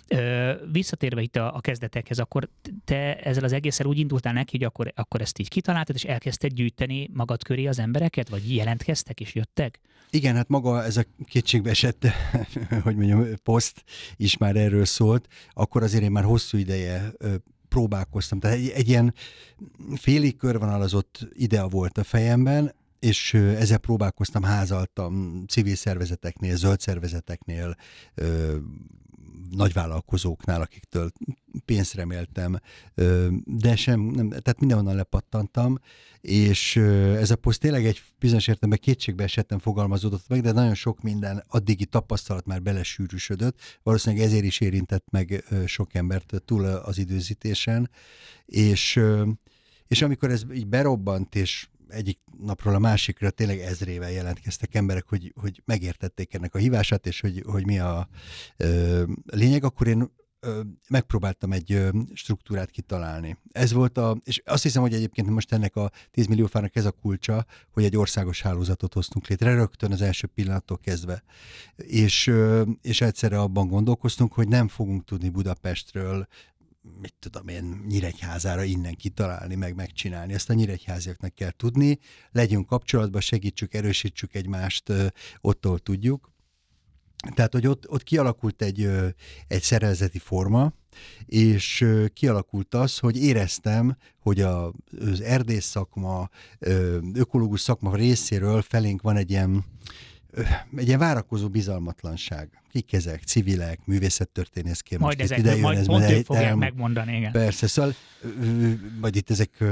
[0.08, 2.48] Ö, visszatérve itt a, a kezdetekhez, akkor
[2.84, 6.52] te ezzel az egészen úgy indultál neki, hogy akkor, akkor ezt így kitaláltad, és elkezdted
[6.52, 9.80] gyűjteni magad köré az embereket, vagy jelentkeztek és jöttek?
[10.10, 12.06] Igen, hát maga ez a kétségbe esett,
[12.84, 13.84] hogy mondjam, poszt
[14.16, 15.28] is már erről szólt,
[15.60, 17.12] akkor azért én már hosszú ideje
[17.68, 18.38] próbálkoztam.
[18.40, 19.14] Tehát egy, egy ilyen
[19.94, 27.76] félig körvonalazott idea volt a fejemben, és ezzel próbálkoztam, házaltam civil szervezeteknél, zöld szervezeteknél,
[29.50, 31.10] nagyvállalkozóknál, akiktől
[31.74, 32.60] pénzt reméltem,
[33.44, 35.78] de sem, nem, tehát mindenhonnan lepattantam,
[36.20, 36.76] és
[37.16, 41.44] ez a poszt tényleg egy bizonyos értelemben kétségbe esettem fogalmazódott meg, de nagyon sok minden
[41.48, 47.90] addigi tapasztalat már belesűrűsödött, valószínűleg ezért is érintett meg sok embert túl az időzítésen,
[48.46, 49.00] és,
[49.86, 55.32] és amikor ez így berobbant, és egyik napról a másikra tényleg ezrével jelentkeztek emberek, hogy,
[55.40, 58.08] hogy megértették ennek a hívását, és hogy, hogy mi a
[58.56, 60.18] ö, lényeg, akkor én
[60.88, 63.36] megpróbáltam egy struktúrát kitalálni.
[63.52, 66.84] Ez volt a, és azt hiszem, hogy egyébként most ennek a 10 millió fának ez
[66.84, 71.22] a kulcsa, hogy egy országos hálózatot hoztunk létre, rögtön az első pillanattól kezdve.
[71.76, 72.32] És,
[72.82, 76.26] és egyszerre abban gondolkoztunk, hogy nem fogunk tudni Budapestről
[77.00, 80.32] mit tudom én, Nyíregyházára innen kitalálni, meg megcsinálni.
[80.32, 81.98] Ezt a nyíregyháziaknak kell tudni,
[82.30, 84.92] legyünk kapcsolatban, segítsük, erősítsük egymást,
[85.40, 86.29] ottól tudjuk.
[87.34, 88.90] Tehát, hogy ott, ott kialakult egy,
[89.48, 90.72] egy szervezeti forma,
[91.26, 96.28] és kialakult az, hogy éreztem, hogy a, az erdész szakma,
[97.12, 99.64] ökológus szakma részéről felénk van egy ilyen,
[100.76, 105.00] egy ilyen várakozó bizalmatlanság kik ezek, civilek, művészettörténészként.
[105.00, 107.32] Majd ezek, ide jön, majd ez pont ők fogják el, megmondani, igen.
[107.32, 107.94] Persze, szóval
[109.00, 109.64] majd itt ezek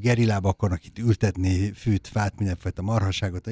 [0.00, 3.48] gerilába akarnak itt ültetni fűt, fát, mindenfajta marhaságot.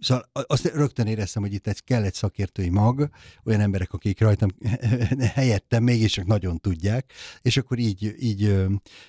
[0.00, 3.10] Szóval azt rögtön éreztem, hogy itt egy, kell egy szakértői mag,
[3.44, 4.50] olyan emberek, akik rajtam
[5.34, 8.66] helyettem mégis csak nagyon tudják, és akkor így, így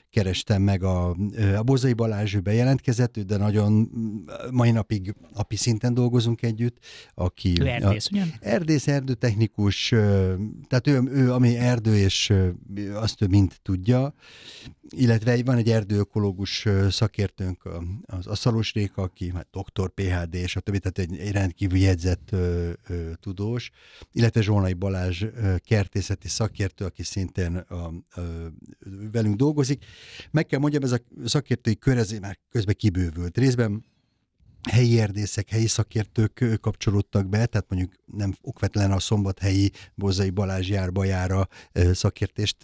[0.10, 1.10] kerestem meg a,
[1.58, 3.92] a Bozai Balázs bejelentkezett, de nagyon
[4.52, 6.78] mai napig napi szinten dolgozunk együtt,
[7.14, 7.54] aki...
[7.62, 9.88] Ő erdész, a, Erdész, erdőtechnikus,
[10.67, 12.34] tehát ő, ő ami erdő, és
[12.93, 14.13] azt ő mind tudja,
[14.89, 17.63] illetve van egy erdőökológus szakértőnk,
[18.06, 22.30] az Asszalos Réka, aki hát doktor, PHD, és a többi, tehát egy, egy rendkívül jegyzett
[22.32, 23.69] ö, ö, tudós,
[24.12, 28.47] illetve Zsolnai Balázs ö, kertészeti szakértő, aki szintén a, ö,
[29.12, 29.86] velünk dolgozik.
[30.32, 33.38] Meg kell mondjam, ez a szakértői kör ez már közben kibővült.
[33.38, 33.84] Részben
[34.68, 41.48] helyi erdészek, helyi szakértők kapcsolódtak be, tehát mondjuk nem okvetlen a szombathelyi Bozai Balázs járba
[41.92, 42.58] szakértést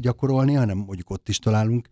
[0.00, 1.88] gyakorolni, hanem mondjuk ott is találunk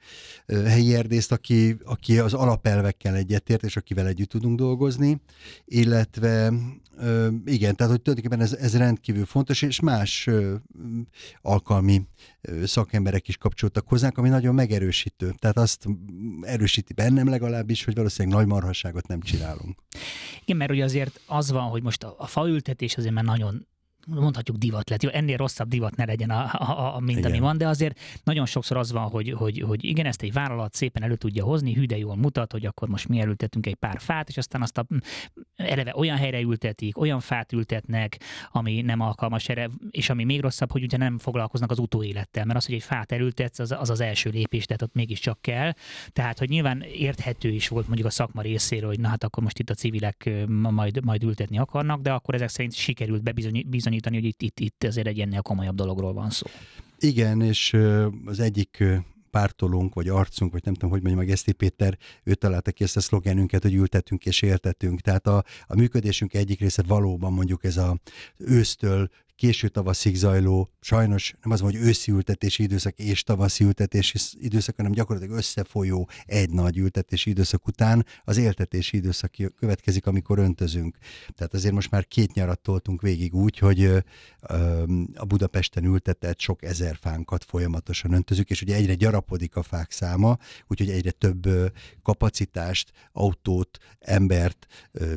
[0.47, 5.21] helyi erdészt, aki, aki az alapelvekkel egyetért, és akivel együtt tudunk dolgozni,
[5.65, 6.53] illetve
[7.45, 10.29] igen, tehát hogy tulajdonképpen ez, ez rendkívül fontos, és más
[11.43, 12.03] alkalmi
[12.65, 15.35] szakemberek is kapcsoltak hozzánk, ami nagyon megerősítő.
[15.39, 15.87] Tehát azt
[16.41, 19.79] erősíti bennem legalábbis, hogy valószínűleg nagy marhaságot nem csinálunk.
[20.42, 23.66] Igen, mert ugye azért az van, hogy most a, a faültetés azért már nagyon
[24.07, 25.03] mondhatjuk divat lett.
[25.03, 27.31] Jó, ennél rosszabb divat ne legyen, a, a, a, mint igen.
[27.31, 30.75] ami van, de azért nagyon sokszor az van, hogy, hogy, hogy igen, ezt egy vállalat
[30.75, 34.01] szépen elő tudja hozni, hű, de jól mutat, hogy akkor most mi elültetünk egy pár
[34.01, 34.87] fát, és aztán azt a,
[35.57, 40.71] eleve olyan helyre ültetik, olyan fát ültetnek, ami nem alkalmas erre, és ami még rosszabb,
[40.71, 44.01] hogy ugye nem foglalkoznak az utóélettel, mert az, hogy egy fát elültetsz, az az, az
[44.01, 45.73] első lépés, tehát ott mégiscsak kell.
[46.12, 49.59] Tehát, hogy nyilván érthető is volt mondjuk a szakma részéről, hogy na hát akkor most
[49.59, 54.24] itt a civilek majd, majd ültetni akarnak, de akkor ezek szerint sikerült bebizonyítani, bizonyítani, hogy
[54.24, 56.46] itt, itt, itt azért egy ennél komolyabb dologról van szó.
[56.98, 57.76] Igen, és
[58.24, 58.85] az egyik
[59.31, 62.96] pártolunk, vagy arcunk, vagy nem tudom, hogy mondjam, meg Eszti Péter, ő találta ki ezt
[62.96, 65.00] a szlogenünket, hogy ültetünk és éltetünk.
[65.00, 67.98] Tehát a, a működésünk egyik része valóban mondjuk ez a
[68.37, 69.09] ősztől
[69.42, 74.92] késő tavaszig zajló, sajnos nem az, hogy őszi ültetési időszak és tavaszi ültetési időszak, hanem
[74.92, 80.96] gyakorlatilag összefolyó egy nagy ültetési időszak után az éltetési időszak következik, amikor öntözünk.
[81.35, 84.05] Tehát azért most már két nyarat toltunk végig úgy, hogy
[85.14, 90.38] a Budapesten ültetett sok ezer fánkat folyamatosan öntözünk, és ugye egyre gyarapodik a fák száma,
[90.66, 91.48] úgyhogy egyre több
[92.02, 94.66] kapacitást, autót, embert,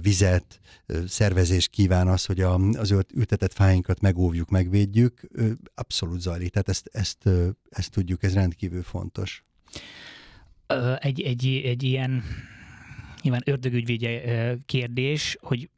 [0.01, 0.59] vizet,
[1.07, 5.29] szervezést kíván az, hogy az ültetett fáinkat meg megóvjuk, megvédjük,
[5.75, 6.49] abszolút zajlik.
[6.49, 7.29] Tehát ezt, ezt,
[7.69, 9.43] ezt tudjuk, ez rendkívül fontos.
[10.99, 12.23] Egy, egy, egy ilyen
[13.21, 15.69] nyilván ördögügyvédje kérdés, hogy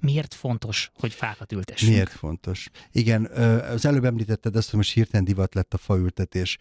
[0.00, 1.92] miért fontos, hogy fákat ültessünk?
[1.92, 2.68] Miért fontos?
[2.92, 3.24] Igen,
[3.70, 6.58] az előbb említetted azt, hogy most hirtelen divat lett a faültetés.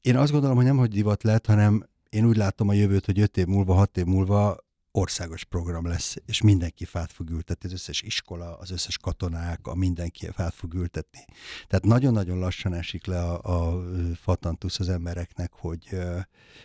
[0.00, 3.20] Én azt gondolom, hogy nem, hogy divat lett, hanem én úgy látom a jövőt, hogy
[3.20, 4.56] öt év múlva, hat év múlva
[4.98, 9.74] országos program lesz, és mindenki fát fog ültetni, az összes iskola, az összes katonák, a
[9.74, 11.24] mindenki fát fog ültetni.
[11.66, 13.84] Tehát nagyon-nagyon lassan esik le a, a
[14.14, 15.98] fatantusz az embereknek, hogy,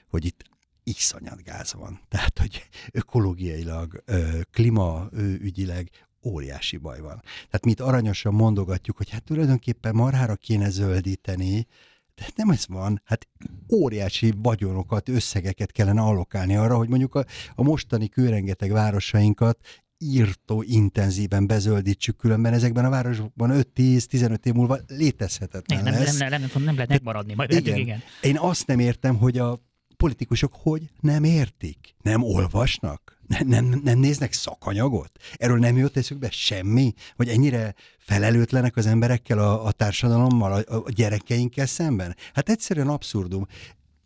[0.09, 0.43] hogy itt
[0.83, 1.99] iszonyat gáz van.
[2.09, 4.03] Tehát, hogy ökológiailag,
[4.51, 5.89] klímaügyileg
[6.23, 7.21] óriási baj van.
[7.21, 11.67] Tehát mi itt aranyosan mondogatjuk, hogy hát tulajdonképpen marhára kéne zöldíteni,
[12.15, 13.27] de nem ez van, hát
[13.71, 19.57] óriási vagyonokat, összegeket kellene allokálni arra, hogy mondjuk a, a mostani kőrengeteg városainkat
[19.97, 26.17] írtó intenzíven bezöldítsük, különben ezekben a városokban 5-10-15 év múlva létezhetetlen nem, lesz.
[26.17, 27.33] Nem, nem, nem, nem, nem lehet megmaradni.
[27.33, 27.77] Majd igen.
[27.77, 28.01] igen.
[28.21, 29.61] Én azt nem értem, hogy a
[29.97, 35.11] politikusok hogy nem értik, nem olvasnak, nem, nem, néznek szakanyagot?
[35.33, 36.93] Erről nem jött eszükbe semmi?
[37.15, 42.15] Hogy ennyire felelőtlenek az emberekkel, a, a társadalommal, a, a gyerekeinkkel szemben?
[42.33, 43.47] Hát egyszerűen abszurdum.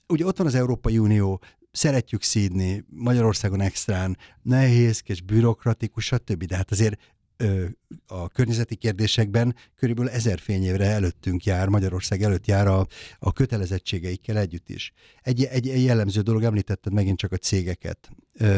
[0.08, 6.44] Ugye ott van az Európai Unió, szeretjük szídni, Magyarországon extrán, nehézkes, bürokratikus, stb.
[6.44, 7.00] De hát azért
[7.38, 7.66] ö,
[8.08, 12.88] a környezeti kérdésekben körülbelül ezer fényévre előttünk jár, Magyarország előtt jár a,
[13.20, 14.92] a kötelezettségeikkel együtt is.
[15.22, 18.10] Egy, egy, egy jellemző dolog, említetted megint csak a cégeket.
[18.34, 18.58] Ö,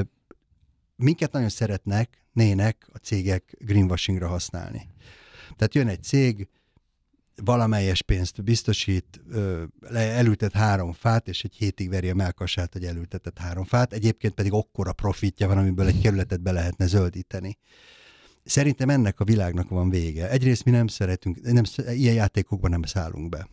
[0.99, 4.87] minket nagyon szeretnek, nének a cégek greenwashingra használni.
[5.55, 6.47] Tehát jön egy cég,
[7.43, 9.21] valamelyes pénzt biztosít,
[9.93, 14.53] elültet három fát, és egy hétig veri a melkasát, hogy elültetett három fát, egyébként pedig
[14.53, 17.57] okkora profitja van, amiből egy kerületet be lehetne zöldíteni.
[18.43, 20.29] Szerintem ennek a világnak van vége.
[20.29, 23.47] Egyrészt mi nem szeretünk, nem, ilyen játékokban nem szállunk be.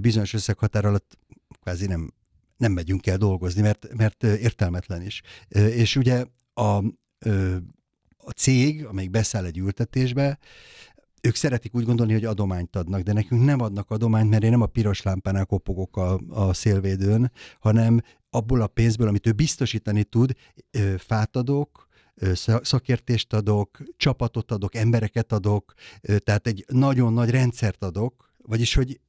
[0.00, 1.18] Bizonyos összeghatár alatt
[1.62, 2.12] kvázi nem,
[2.56, 5.22] nem megyünk el dolgozni, mert, mert értelmetlen is.
[5.48, 6.24] És ugye
[6.54, 6.76] a,
[8.16, 10.38] a cég, amelyik beszáll egy ültetésbe,
[11.22, 14.60] ők szeretik úgy gondolni, hogy adományt adnak, de nekünk nem adnak adományt, mert én nem
[14.60, 20.32] a piros lámpánál kopogok a, a szélvédőn, hanem abból a pénzből, amit ő biztosítani tud,
[20.98, 21.88] fát adok,
[22.62, 25.72] szakértést adok, csapatot adok, embereket adok,
[26.18, 29.00] tehát egy nagyon nagy rendszert adok, vagyis, hogy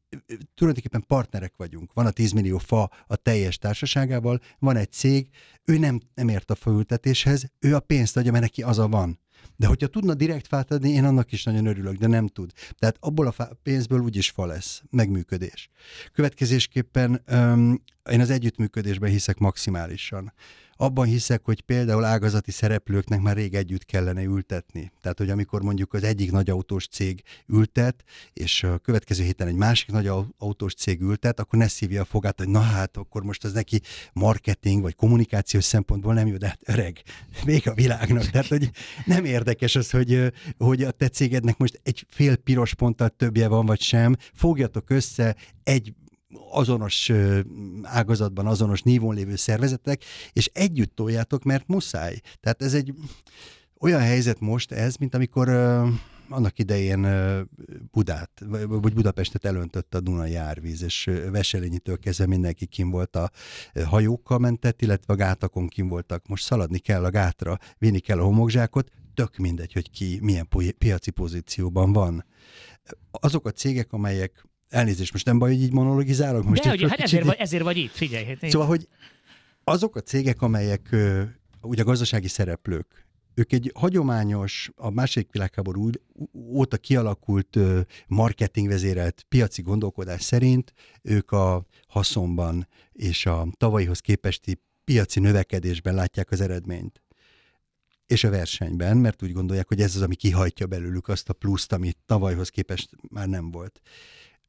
[0.55, 1.93] tulajdonképpen partnerek vagyunk.
[1.93, 5.29] Van a 10 millió fa a teljes társaságával, van egy cég,
[5.65, 9.19] ő nem, nem ért a faültetéshez, ő a pénzt adja, mert neki az a van.
[9.55, 12.51] De hogyha tudna direkt fát adni, én annak is nagyon örülök, de nem tud.
[12.79, 15.69] Tehát abból a pénzből úgyis fa lesz, megműködés.
[16.11, 20.33] Következésképpen öm, én az együttműködésben hiszek maximálisan
[20.75, 24.91] abban hiszek, hogy például ágazati szereplőknek már rég együtt kellene ültetni.
[25.01, 29.55] Tehát, hogy amikor mondjuk az egyik nagy autós cég ültet, és a következő héten egy
[29.55, 30.07] másik nagy
[30.37, 33.81] autós cég ültet, akkor ne szívja a fogát, hogy na hát, akkor most az neki
[34.13, 37.01] marketing vagy kommunikációs szempontból nem jó, de hát öreg,
[37.45, 38.25] még a világnak.
[38.29, 38.69] Tehát, hogy
[39.05, 43.65] nem érdekes az, hogy, hogy a te cégednek most egy fél piros ponttal többje van,
[43.65, 44.15] vagy sem.
[44.33, 45.93] Fogjatok össze egy
[46.51, 47.11] azonos
[47.81, 52.21] ágazatban, azonos nívón lévő szervezetek, és együtt toljátok, mert muszáj.
[52.39, 52.93] Tehát ez egy
[53.79, 55.49] olyan helyzet most ez, mint amikor
[56.29, 57.07] annak idején
[57.91, 58.31] Budát,
[58.67, 63.29] vagy Budapestet elöntött a Dunai árvíz, és Veselényitől kezdve mindenki kim volt a
[63.85, 66.27] hajókkal mentett, illetve a gátakon kim voltak.
[66.27, 71.11] Most szaladni kell a gátra, vinni kell a homokzsákot, tök mindegy, hogy ki milyen piaci
[71.11, 72.25] pozícióban van.
[73.11, 76.43] Azok a cégek, amelyek Elnézést, most nem baj, hogy így monologizálok?
[76.43, 78.25] Most De, hogy, hát ezért, vagy, ezért vagy itt, figyelj.
[78.25, 78.87] Hát szóval, hogy
[79.63, 80.95] azok a cégek, amelyek
[81.61, 85.89] ugye a gazdasági szereplők, ők egy hagyományos, a második világháború
[86.33, 87.57] óta kialakult
[88.07, 96.41] marketingvezérelt piaci gondolkodás szerint ők a haszonban és a tavalyihoz képesti piaci növekedésben látják az
[96.41, 97.01] eredményt.
[98.05, 101.73] És a versenyben, mert úgy gondolják, hogy ez az, ami kihajtja belőlük azt a pluszt,
[101.73, 103.81] amit tavalyhoz képest már nem volt.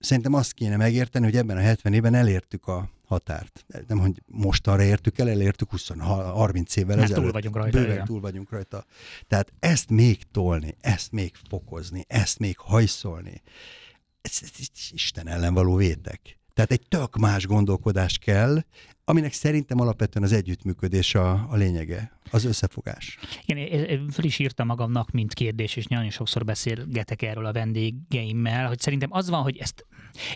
[0.05, 3.65] Szerintem azt kéne megérteni, hogy ebben a 70 évben elértük a határt.
[3.87, 7.23] Nem, hogy mostanra értük el, elértük 20, 30 évvel Mert ezelőtt.
[7.25, 7.79] túl vagyunk rajta.
[7.79, 8.05] Bőven igen.
[8.05, 8.85] túl vagyunk rajta.
[9.29, 13.43] Tehát ezt még tolni, ezt még fokozni, ezt még hajszolni,
[14.21, 16.39] ez, ez, ez Isten ellen való vétek.
[16.55, 18.63] Tehát egy tök más gondolkodás kell,
[19.05, 23.19] aminek szerintem alapvetően az együttműködés a, a lényege, az összefogás.
[23.47, 27.53] Igen, én- én föl is írtam magamnak, mint kérdés, és nagyon sokszor beszélgetek erről a
[27.53, 29.87] vendégeimmel, hogy szerintem az van, hogy ezt,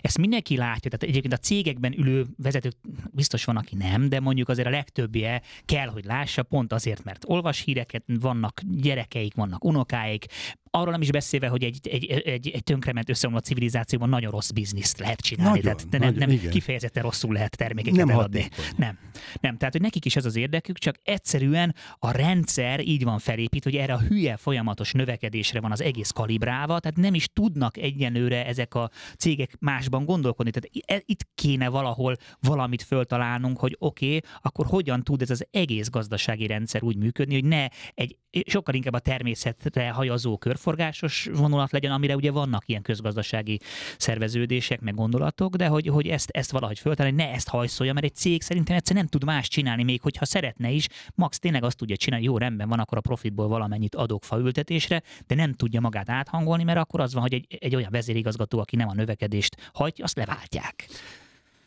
[0.01, 2.73] ezt mindenki látja, tehát egyébként a cégekben ülő vezetők
[3.11, 7.23] biztos van, aki nem, de mondjuk azért a legtöbbje kell, hogy lássa, pont azért, mert
[7.27, 10.25] olvas híreket, vannak gyerekeik, vannak unokáik,
[10.71, 14.99] arról nem is beszélve, hogy egy, egy, egy, egy tönkrement összeomlott civilizációban nagyon rossz bizniszt
[14.99, 15.59] lehet csinálni.
[15.59, 16.51] Nagyon, tehát nem, nagyon, nem igen.
[16.51, 18.41] kifejezetten rosszul lehet termékeket Nem eladni.
[18.41, 18.65] hatékony.
[18.77, 18.97] Nem.
[19.41, 23.63] Nem, tehát hogy nekik is ez az érdekük, csak egyszerűen a rendszer így van felépít,
[23.63, 28.45] hogy erre a hülye folyamatos növekedésre van az egész kalibrálva, tehát nem is tudnak egyenlőre
[28.45, 30.51] ezek a cégek másban gondolkodni.
[30.51, 35.45] Tehát e- itt kéne valahol valamit föltalálnunk, hogy oké, okay, akkor hogyan tud ez az
[35.51, 41.71] egész gazdasági rendszer úgy működni, hogy ne egy sokkal inkább a természetre hajazó körforgásos vonulat
[41.71, 43.59] legyen, amire ugye vannak ilyen közgazdasági
[43.97, 48.15] szerveződések, meg gondolatok, de hogy, hogy ezt, ezt valahogy föltalálni, ne ezt hajszolja, mert egy
[48.15, 51.95] cég szerintem egyszer nem tud más csinálni, még hogyha szeretne is, max tényleg azt tudja
[51.95, 56.63] csinálni, jó rendben van, akkor a profitból valamennyit adok faültetésre, de nem tudja magát áthangolni,
[56.63, 60.17] mert akkor az van, hogy egy, egy olyan vezérigazgató, aki nem a növekedést hajtja, azt
[60.17, 60.87] leváltják.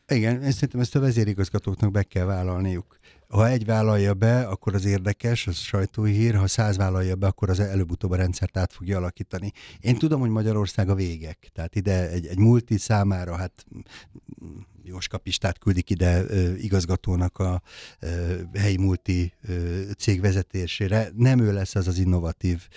[0.09, 2.99] Igen, én szerintem ezt a vezérigazgatóknak be kell vállalniuk.
[3.33, 7.51] Ha egy vállalja be, akkor az érdekes, az sajtói hír, ha száz vállalja be, akkor
[7.51, 9.53] az előbb-utóbb a rendszert át fogja alakítani.
[9.81, 13.67] Én tudom, hogy Magyarország a végek, tehát ide egy, egy multi számára, hát
[14.85, 16.25] Jóska Pistát küldik ide
[16.57, 17.63] igazgatónak a
[18.55, 19.33] helyi multi
[19.99, 21.09] cég vezetésére.
[21.17, 22.69] Nem ő lesz az az innovatív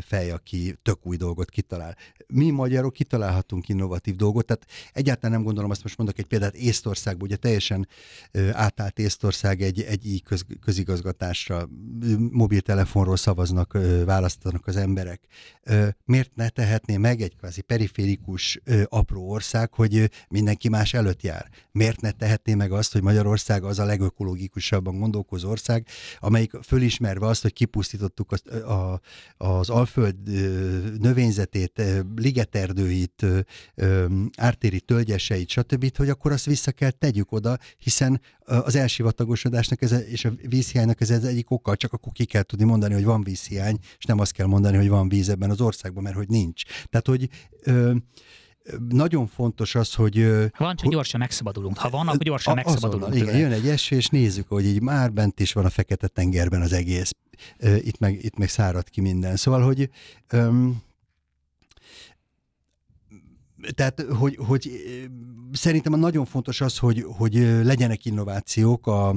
[0.00, 1.96] fej, aki tök új dolgot kitalál.
[2.26, 7.26] Mi magyarok kitalálhatunk innovatív dolgot, tehát egyáltalán nem gondolom, azt most mondok egy példát, Észtországban,
[7.26, 7.88] ugye teljesen
[8.52, 11.68] átállt Észtország egy, egy így köz, közigazgatásra,
[12.30, 15.20] mobiltelefonról szavaznak, választanak az emberek.
[16.04, 21.50] Miért ne tehetné meg egy kvázi periférikus, apró ország, hogy mindenki más előtt jár?
[21.72, 25.86] Miért ne tehetné meg azt, hogy Magyarország az a legökológikusabban gondolkozó ország,
[26.18, 29.00] amelyik fölismerve azt, hogy kipusztítottuk azt, ö, a,
[29.36, 30.16] az alföld
[31.00, 31.82] növényzetét,
[32.16, 33.26] ligeterdőit,
[34.36, 40.24] ártéri tölgyeseit, stb., hogy akkor azt vissza kell tegyük oda, hiszen az elsivatagosodásnak ez és
[40.24, 43.78] a vízhiánynak ez az egyik oka, csak akkor ki kell tudni mondani, hogy van vízhiány,
[43.98, 46.62] és nem azt kell mondani, hogy van víz ebben az országban, mert hogy nincs.
[46.88, 47.28] Tehát, hogy
[47.62, 47.94] ö,
[48.88, 50.16] nagyon fontos az, hogy
[50.52, 51.78] Ha van, csak gyorsan megszabadulunk.
[51.78, 53.02] Ha van, akkor gyorsan a- megszabadulunk.
[53.02, 53.38] azonnal, igen, tőle.
[53.38, 56.72] jön egy eső, és nézzük, hogy így már bent is van a fekete tengerben az
[56.72, 57.10] egész.
[57.58, 59.36] Itt meg, itt meg szárad ki minden.
[59.36, 59.90] Szóval, hogy
[60.28, 60.82] öm,
[63.74, 64.70] tehát, hogy, hogy
[65.52, 69.14] szerintem nagyon fontos az, hogy, hogy legyenek innovációk a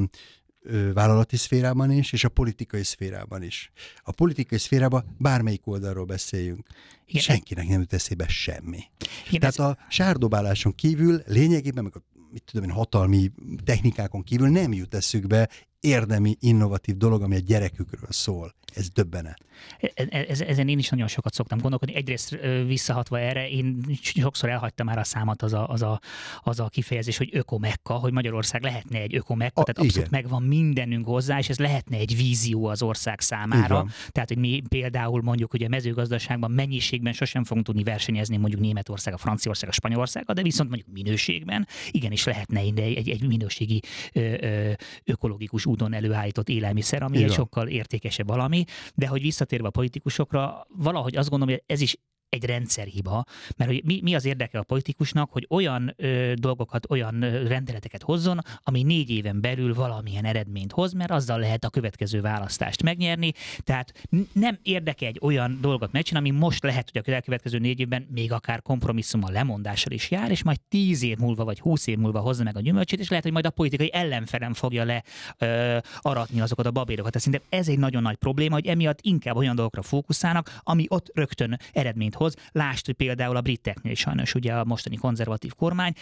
[0.93, 3.72] vállalati szférában is, és a politikai szférában is.
[4.03, 6.68] A politikai szférában bármelyik oldalról beszéljünk.
[7.05, 8.84] Igen, Senkinek nem jut eszébe semmi.
[9.28, 13.32] Igen, Tehát a sárdobáláson kívül lényegében, meg a mit tudom én, hatalmi
[13.63, 15.49] technikákon kívül nem jut eszükbe
[15.86, 18.53] érdemi, innovatív dolog, ami a gyerekükről szól.
[18.75, 19.45] Ez döbbenet.
[19.79, 21.95] E- ez, ezen én is nagyon sokat szoktam gondolkodni.
[21.95, 25.99] Egyrészt visszahatva erre, én sokszor elhagytam már a számat az a, az a,
[26.43, 30.21] az a kifejezés, hogy ökomekka, hogy Magyarország lehetne egy ökomekka, A- tehát abszolút igen.
[30.21, 33.86] megvan mindenünk hozzá, és ez lehetne egy vízió az ország számára.
[34.09, 39.13] Tehát, hogy mi például mondjuk ugye a mezőgazdaságban mennyiségben sosem fogunk tudni versenyezni mondjuk Németország,
[39.13, 43.81] a Franciaország, a Spanyolország, de viszont mondjuk minőségben igenis lehetne ide egy, egy minőségi
[44.13, 44.71] ö, ö,
[45.03, 48.63] ökológikus úton előállított élelmiszer, ami Így egy sokkal értékesebb valami,
[48.95, 51.97] de hogy visszatérve a politikusokra, valahogy azt gondolom, hogy ez is
[52.30, 53.26] egy rendszerhiba,
[53.57, 58.01] mert hogy mi, mi az érdeke a politikusnak, hogy olyan ö, dolgokat, olyan ö, rendeleteket
[58.01, 63.32] hozzon, ami négy éven belül valamilyen eredményt hoz, mert azzal lehet a következő választást megnyerni.
[63.59, 68.07] Tehát nem érdeke egy olyan dolgot megcsinálni, ami most lehet, hogy a elkövetkező négy évben
[68.11, 72.19] még akár kompromisszummal, lemondással is jár, és majd tíz év múlva vagy húsz év múlva
[72.19, 75.03] hozza meg a gyümölcsét, és lehet, hogy majd a politikai ellenfelem fogja le
[75.38, 77.11] ö, aratni azokat a babérokat.
[77.11, 81.11] Tehát szerintem ez egy nagyon nagy probléma, hogy emiatt inkább olyan dolgokra fókuszálnak, ami ott
[81.13, 82.36] rögtön eredményt hoz.
[82.51, 85.93] Lásd, hogy például a briteknél is sajnos ugye a mostani konzervatív kormány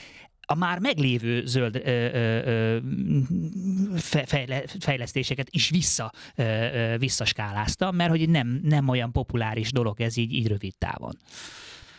[0.46, 2.78] a már meglévő zöld ö, ö, ö,
[3.96, 10.02] fe- fejle, fejlesztéseket is vissza, ö, ö, visszaskálázta, mert hogy nem, nem olyan populáris dolog
[10.02, 11.18] ez így, így rövid távon.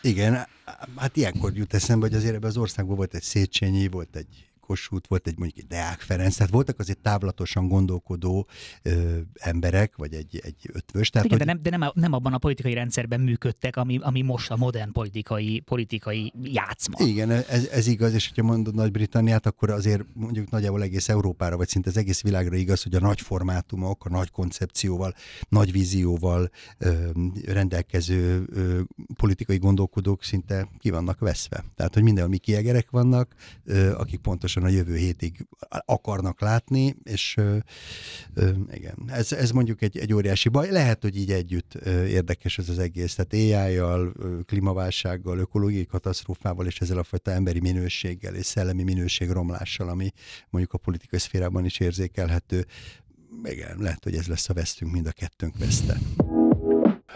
[0.01, 0.47] Igen,
[0.95, 5.09] hát ilyenkor jut eszembe, hogy azért ebben az országban volt egy Széchenyi, volt egy Kossuth,
[5.09, 8.47] volt egy mondjuk egy Deák Ferenc, tehát voltak azért távlatosan gondolkodó
[8.81, 11.09] ö, emberek, vagy egy, egy ötvös.
[11.09, 11.47] Tehát, Igen, hogy...
[11.47, 14.91] de, nem, de nem, nem abban a politikai rendszerben működtek, ami, ami most a modern
[14.91, 17.05] politikai, politikai játszma.
[17.05, 21.67] Igen, ez, ez igaz, és hogyha mondod Nagy-Britanniát, akkor azért mondjuk nagyjából egész Európára, vagy
[21.67, 25.13] szinte az egész világra igaz, hogy a nagy formátumok, a nagy koncepcióval,
[25.49, 27.09] nagy vízióval ö,
[27.45, 28.81] rendelkező ö,
[29.15, 31.63] politikai gondolkodók szinte ki vannak veszve.
[31.75, 34.19] Tehát, hogy mindenhol mi kiegerek vannak, ö, akik
[34.55, 35.47] pontosan a jövő hétig
[35.85, 37.57] akarnak látni, és ö,
[38.33, 40.71] ö, igen, ez, ez mondjuk egy, egy óriási baj.
[40.71, 43.15] Lehet, hogy így együtt ö, érdekes ez az egész.
[43.15, 44.13] Tehát AI-jal,
[44.45, 50.11] klímaválsággal, ökológiai katasztrófával és ezzel a fajta emberi minőséggel és szellemi minőség romlással, ami
[50.49, 52.65] mondjuk a politikai szférában is érzékelhető.
[53.43, 55.97] Igen, lehet, hogy ez lesz a vesztünk, mind a kettőnk veszte.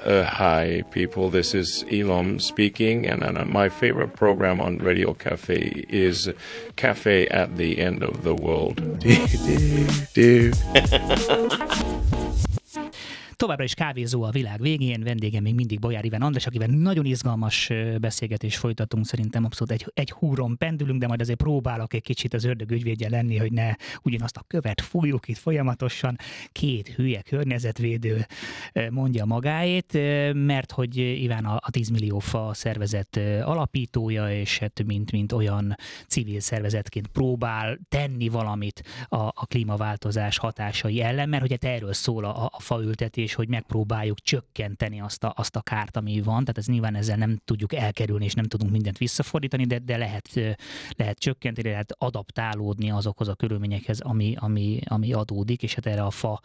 [0.04, 1.30] Uh, hi, people.
[1.30, 6.30] This is Elon speaking, and, and uh, my favorite program on Radio Cafe is
[6.78, 8.80] Cafe at the End of the World.
[13.40, 17.72] Továbbra is kávézó a világ végén, vendégem még mindig Bolyár Iván András, akivel nagyon izgalmas
[18.00, 22.44] beszélgetés folytatunk, szerintem abszolút egy, egy húron pendülünk, de majd azért próbálok egy kicsit az
[22.44, 26.18] ördög ügyvédje lenni, hogy ne ugyanazt a követ fújjuk itt folyamatosan.
[26.52, 28.26] Két hülye környezetvédő
[28.90, 29.94] mondja magáét,
[30.34, 35.76] mert hogy Iván a, a 10 millió fa szervezet alapítója, és hát mint, mint olyan
[36.08, 42.26] civil szervezetként próbál tenni valamit a, a klímaváltozás hatásai ellen, mert hogy hát erről szól
[42.26, 46.40] a, a faültetés, és hogy megpróbáljuk csökkenteni azt a, azt a kárt, ami van.
[46.40, 50.30] Tehát ez nyilván ezzel nem tudjuk elkerülni, és nem tudunk mindent visszafordítani, de, de lehet,
[50.96, 56.10] lehet csökkenteni, lehet adaptálódni azokhoz a körülményekhez, ami, ami, ami adódik, és hát erre a
[56.10, 56.42] fa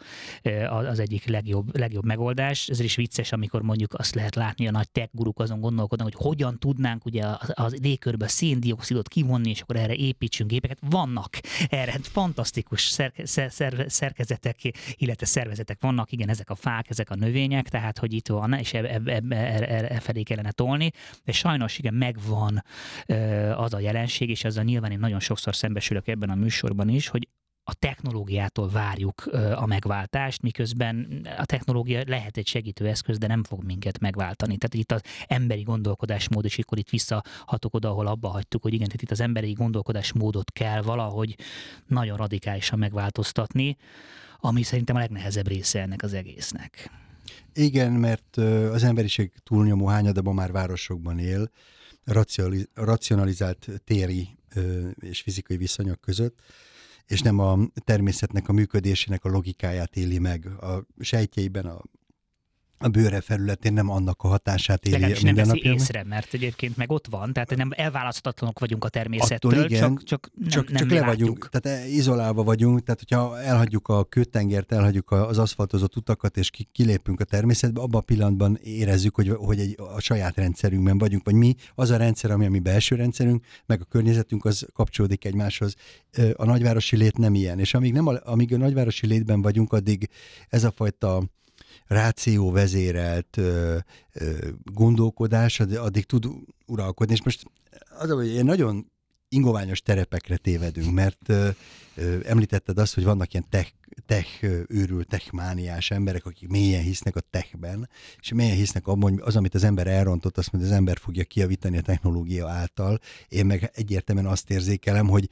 [0.67, 2.67] az egyik legjobb, legjobb megoldás.
[2.67, 6.25] Ez is vicces, amikor mondjuk azt lehet látni, a nagy tech guruk azon gondolkodnak, hogy
[6.25, 10.77] hogyan tudnánk ugye a, a légkörbe széndiokszidot kivonni, és akkor erre építsünk gépeket.
[10.89, 14.57] Vannak erre fantasztikus szerke, szer, szer, szerkezetek,
[14.95, 18.53] illetve szervezetek vannak, igen, ezek a fák, fák, ezek a növények, tehát hogy itt van,
[18.53, 20.91] és e, e, e, e felé kellene tolni,
[21.23, 22.63] de sajnos igen, megvan
[23.55, 27.27] az a jelenség, és ezzel nyilván én nagyon sokszor szembesülök ebben a műsorban is, hogy
[27.67, 33.63] a technológiától várjuk a megváltást, miközben a technológia lehet egy segítő eszköz, de nem fog
[33.63, 34.57] minket megváltani.
[34.57, 38.85] Tehát itt az emberi gondolkodásmód, és akkor itt visszahatok oda, ahol abba hagytuk, hogy igen,
[38.85, 41.35] tehát itt az emberi gondolkodásmódot kell valahogy
[41.87, 43.77] nagyon radikálisan megváltoztatni
[44.39, 46.91] ami szerintem a legnehezebb része ennek az egésznek.
[47.53, 48.37] Igen, mert
[48.71, 51.51] az emberiség túlnyomó hányadában már városokban él,
[52.73, 54.29] racionalizált téri
[54.99, 56.39] és fizikai viszonyok között,
[57.07, 60.45] és nem a természetnek a működésének a logikáját éli meg.
[60.45, 61.81] A sejtjeiben, a
[62.77, 66.91] a bőre felületén nem annak a hatását éli Legalábbis nem veszi észre, mert egyébként meg
[66.91, 70.77] ott van, tehát nem elválaszthatatlanok vagyunk a természettől, Attól igen, csak, csak nem, csak, nem
[70.77, 76.37] csak le vagyunk, tehát izolálva vagyunk, tehát hogyha elhagyjuk a kőtengert, elhagyjuk az aszfaltozott utakat,
[76.37, 81.23] és kilépünk a természetbe, abban a pillanatban érezzük, hogy, hogy egy, a saját rendszerünkben vagyunk,
[81.23, 85.25] vagy mi, az a rendszer, ami a mi belső rendszerünk, meg a környezetünk, az kapcsolódik
[85.25, 85.75] egymáshoz.
[86.33, 90.09] A nagyvárosi lét nem ilyen, és amíg, nem a, amíg a nagyvárosi létben vagyunk, addig
[90.49, 91.23] ez a fajta
[91.87, 93.77] ráció vezérelt ö,
[94.13, 96.27] ö, gondolkodás addig tud
[96.65, 97.13] uralkodni.
[97.13, 97.43] És most
[97.99, 98.91] az, hogy én nagyon
[99.29, 101.49] ingoványos terepekre tévedünk, mert ö,
[102.23, 103.71] említetted azt, hogy vannak ilyen tech,
[104.05, 109.35] tech őrült, techmániás emberek, akik mélyen hisznek a techben, és mélyen hisznek abban, hogy az,
[109.35, 112.99] amit az ember elrontott, azt majd az ember fogja kiavítani a technológia által.
[113.27, 115.29] Én meg egyértelműen azt érzékelem, hogy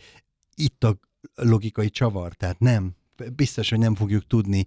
[0.56, 0.99] itt a
[1.36, 2.95] logikai csavar, tehát nem,
[3.36, 4.66] biztos, hogy nem fogjuk tudni.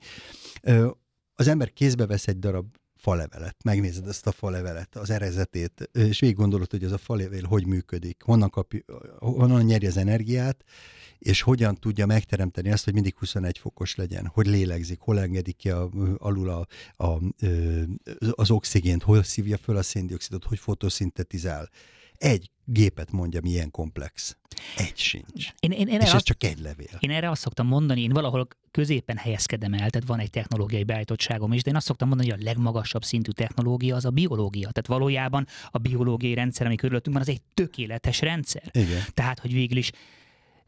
[0.63, 0.91] Ö,
[1.37, 6.37] az ember kézbe vesz egy darab falevelet, megnézed ezt a falevelet, az erezetét, és végig
[6.37, 8.81] gondolod, hogy ez a falevél hogy működik, honnan, kapja,
[9.19, 10.65] honnan nyeri az energiát,
[11.19, 15.71] és hogyan tudja megteremteni azt, hogy mindig 21 fokos legyen, hogy lélegzik, hol engedik ki
[15.71, 16.67] a, alul a,
[17.05, 17.21] a,
[18.31, 21.69] az oxigént, hol szívja föl a széndiokszidot, hogy fotoszintetizál.
[22.19, 24.37] Egy gépet mondja, milyen komplex.
[24.77, 25.53] Egy sincs.
[25.59, 26.99] Én, én, én és ez azt, csak egy levél.
[26.99, 31.53] Én erre azt szoktam mondani, én valahol középen helyezkedem el, tehát van egy technológiai beállítottságom
[31.53, 34.71] is, de én azt szoktam mondani, hogy a legmagasabb szintű technológia az a biológia.
[34.71, 38.71] Tehát valójában a biológiai rendszer, ami körülöttünk van, az egy tökéletes rendszer.
[38.73, 39.03] Igen.
[39.15, 39.91] Tehát, hogy végül is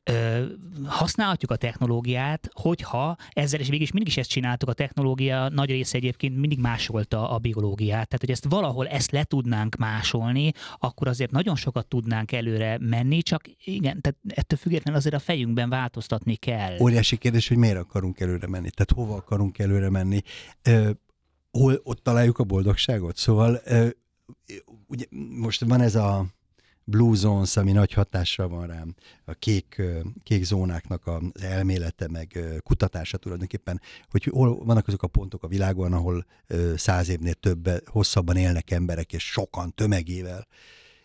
[0.08, 0.44] ö,
[0.84, 5.70] használhatjuk a technológiát, hogyha ezzel, és végig is mindig is ezt csináltuk, a technológia nagy
[5.70, 8.08] része egyébként mindig másolta a biológiát.
[8.08, 13.22] Tehát, hogy ezt valahol ezt le tudnánk másolni, akkor azért nagyon sokat tudnánk előre menni,
[13.22, 16.76] csak igen, tehát ettől függetlenül azért a fejünkben változtatni kell.
[16.80, 20.22] Óriási kérdés, hogy miért akarunk előre menni, tehát hova akarunk előre menni.
[20.62, 20.90] Ö,
[21.50, 23.16] hol ott találjuk a boldogságot?
[23.16, 23.88] Szóval ö,
[24.86, 25.04] ugye
[25.40, 26.26] most van ez a
[26.88, 29.82] blue zones, ami nagy hatással van rám, a kék,
[30.22, 33.80] kék zónáknak az elmélete, meg kutatása tulajdonképpen,
[34.10, 36.26] hogy hol vannak azok a pontok a világon, ahol
[36.76, 40.46] száz évnél több, hosszabban élnek emberek, és sokan tömegével,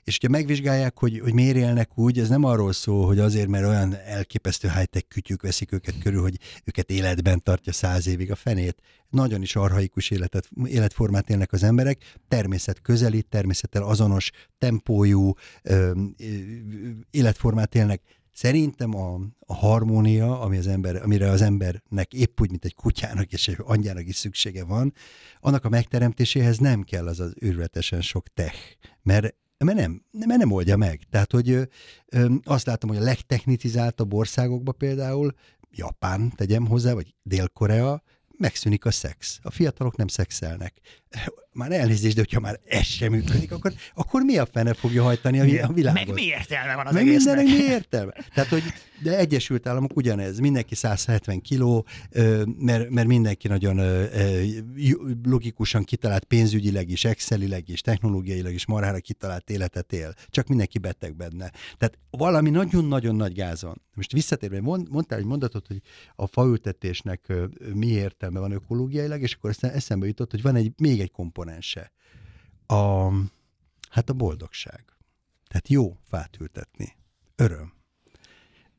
[0.03, 3.65] és hogyha megvizsgálják, hogy, hogy miért élnek úgy, ez nem arról szól, hogy azért, mert
[3.65, 8.81] olyan elképesztő high-tech kütyük veszik őket körül, hogy őket életben tartja száz évig a fenét.
[9.09, 15.33] Nagyon is arhaikus életet, életformát élnek az emberek, természet közeli, természettel azonos tempójú
[15.63, 16.25] ö, ö,
[17.11, 18.01] életformát élnek.
[18.33, 23.31] Szerintem a, a harmónia, ami az ember, amire az embernek épp úgy, mint egy kutyának
[23.33, 24.93] és egy angyának is szüksége van,
[25.39, 28.57] annak a megteremtéséhez nem kell az az őrületesen sok tech,
[29.01, 31.01] mert mert nem, mert nem oldja meg.
[31.09, 31.61] Tehát, hogy ö,
[32.09, 35.33] ö, azt látom, hogy a legtechnitizáltabb országokban például,
[35.71, 38.03] Japán, tegyem hozzá, vagy Dél-Korea,
[38.37, 39.39] megszűnik a szex.
[39.41, 40.73] A fiatalok nem szexelnek.
[41.51, 45.39] Már elnézést, de hogyha már ez sem működik, akkor, akkor mi a fene fogja hajtani
[45.39, 46.05] a, a világot?
[46.05, 47.35] Meg mi értelme van az Meg egésznek?
[47.35, 48.13] mindennek mi értelme?
[48.33, 48.63] Tehát, hogy
[49.03, 51.85] de Egyesült Államok ugyanez, mindenki 170 kiló,
[52.57, 54.07] mert, mert mindenki nagyon
[55.23, 60.13] logikusan kitalált pénzügyileg is, excelileg is, technológiailag is marhára kitalált életet él.
[60.29, 61.51] Csak mindenki beteg benne.
[61.77, 63.81] Tehát valami nagyon-nagyon nagy gázon.
[63.95, 65.81] Most visszatérve, mondtál egy mondatot, hogy
[66.15, 67.33] a faültetésnek
[67.73, 71.91] mi értelme van ökológiailag, és akkor aztán eszembe jutott, hogy van egy még egy komponense.
[72.65, 73.09] A,
[73.89, 74.85] hát a boldogság.
[75.47, 76.95] Tehát jó fát ültetni.
[77.35, 77.73] Öröm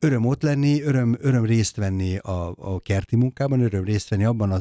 [0.05, 4.51] öröm ott lenni, öröm, öröm részt venni a, a kerti munkában, öröm részt venni abban
[4.51, 4.59] a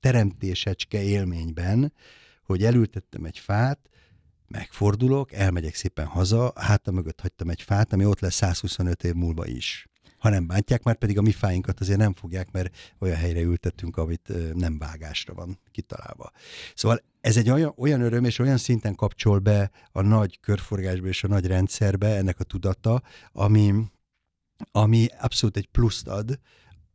[0.00, 1.92] teremtésecske élményben,
[2.44, 3.78] hogy elültettem egy fát,
[4.48, 9.46] megfordulok, elmegyek szépen haza, hátam mögött hagytam egy fát, ami ott lesz 125 év múlva
[9.46, 9.86] is.
[10.22, 13.96] Ha nem bántják, már pedig a mi fáinkat azért nem fogják, mert olyan helyre ültettünk,
[13.96, 16.30] amit nem vágásra van kitalálva.
[16.74, 21.24] Szóval ez egy olyan, olyan öröm, és olyan szinten kapcsol be a nagy körforgásba és
[21.24, 23.02] a nagy rendszerbe ennek a tudata,
[23.32, 23.74] ami,
[24.72, 26.38] ami abszolút egy pluszt ad,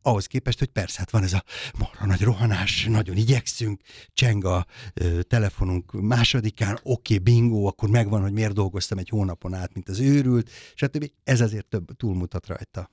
[0.02, 1.44] ahhoz képest, hogy persze, hát van ez a
[1.78, 3.80] marha nagy rohanás, nagyon igyekszünk,
[4.12, 9.54] cseng a ö, telefonunk másodikán, oké, okay, bingo, akkor megvan, hogy miért dolgoztam egy hónapon
[9.54, 11.10] át, mint az őrült, stb.
[11.24, 12.90] Ez azért több túlmutat rajta.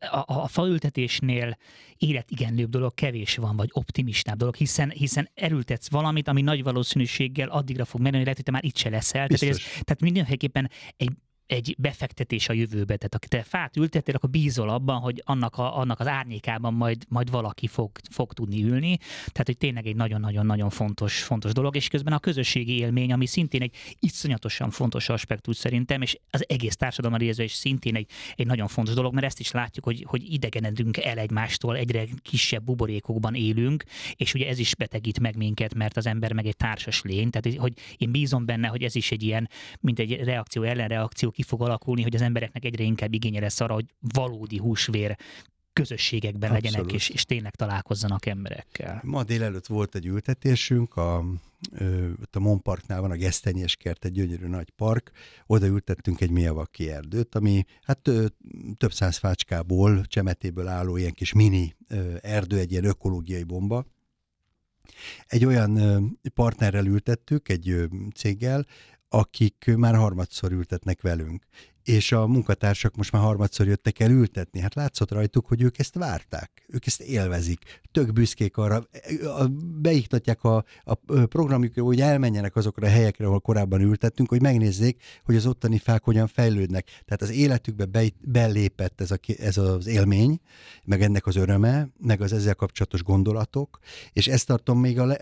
[0.00, 1.56] A, a faültetésnél
[1.96, 7.84] életigenlőbb dolog kevés van, vagy optimistább dolog, hiszen, hiszen erültetsz valamit, ami nagy valószínűséggel addigra
[7.84, 9.26] fog menni, hogy lehet, hogy te már itt se leszel.
[9.26, 11.12] Tehát, ez, tehát mindenféleképpen egy
[11.48, 12.96] egy befektetés a jövőbe.
[12.96, 17.04] Tehát aki te fát ültettél, akkor bízol abban, hogy annak, a, annak az árnyékában majd,
[17.08, 18.96] majd valaki fog, fog tudni ülni.
[19.18, 23.62] Tehát, hogy tényleg egy nagyon-nagyon-nagyon fontos, fontos dolog, és közben a közösségi élmény, ami szintén
[23.62, 28.68] egy iszonyatosan fontos aspektus szerintem, és az egész társadalom részve is szintén egy, egy nagyon
[28.68, 33.84] fontos dolog, mert ezt is látjuk, hogy, hogy idegenedünk el egymástól, egyre kisebb buborékokban élünk,
[34.16, 37.58] és ugye ez is betegít meg minket, mert az ember meg egy társas lény, tehát
[37.58, 39.48] hogy én bízom benne, hogy ez is egy ilyen,
[39.80, 43.74] mint egy reakció, ellenreakció ki fog alakulni, hogy az embereknek egyre inkább igénye lesz arra,
[43.74, 45.16] hogy valódi húsvér
[45.72, 46.72] közösségekben Abszolút.
[46.72, 49.00] legyenek, és, és tényleg találkozzanak emberekkel.
[49.04, 51.18] Ma délelőtt volt egy ültetésünk, a,
[52.30, 55.10] a Monparknál van a Gesztenyés kert, egy gyönyörű nagy park,
[55.46, 58.10] oda ültettünk egy miavaki erdőt, ami hát
[58.76, 61.76] több száz fácskából, csemetéből álló ilyen kis mini
[62.20, 63.86] erdő, egy ilyen ökológiai bomba,
[65.26, 68.66] egy olyan partnerrel ültettük, egy céggel,
[69.08, 71.44] akik már harmadszor ültetnek velünk
[71.88, 74.60] és a munkatársak most már harmadszor jöttek el ültetni.
[74.60, 78.86] Hát látszott rajtuk, hogy ők ezt várták, ők ezt élvezik, tök büszkék arra,
[79.80, 80.94] beiktatják a, a
[81.26, 86.04] programjukra, hogy elmenjenek azokra a helyekre, ahol korábban ültettünk, hogy megnézzék, hogy az ottani fák
[86.04, 86.86] hogyan fejlődnek.
[87.04, 90.40] Tehát az életükbe be, belépett ez, a, ez az élmény,
[90.84, 93.78] meg ennek az öröme, meg az ezzel kapcsolatos gondolatok,
[94.12, 95.20] és ezt tartom még a le,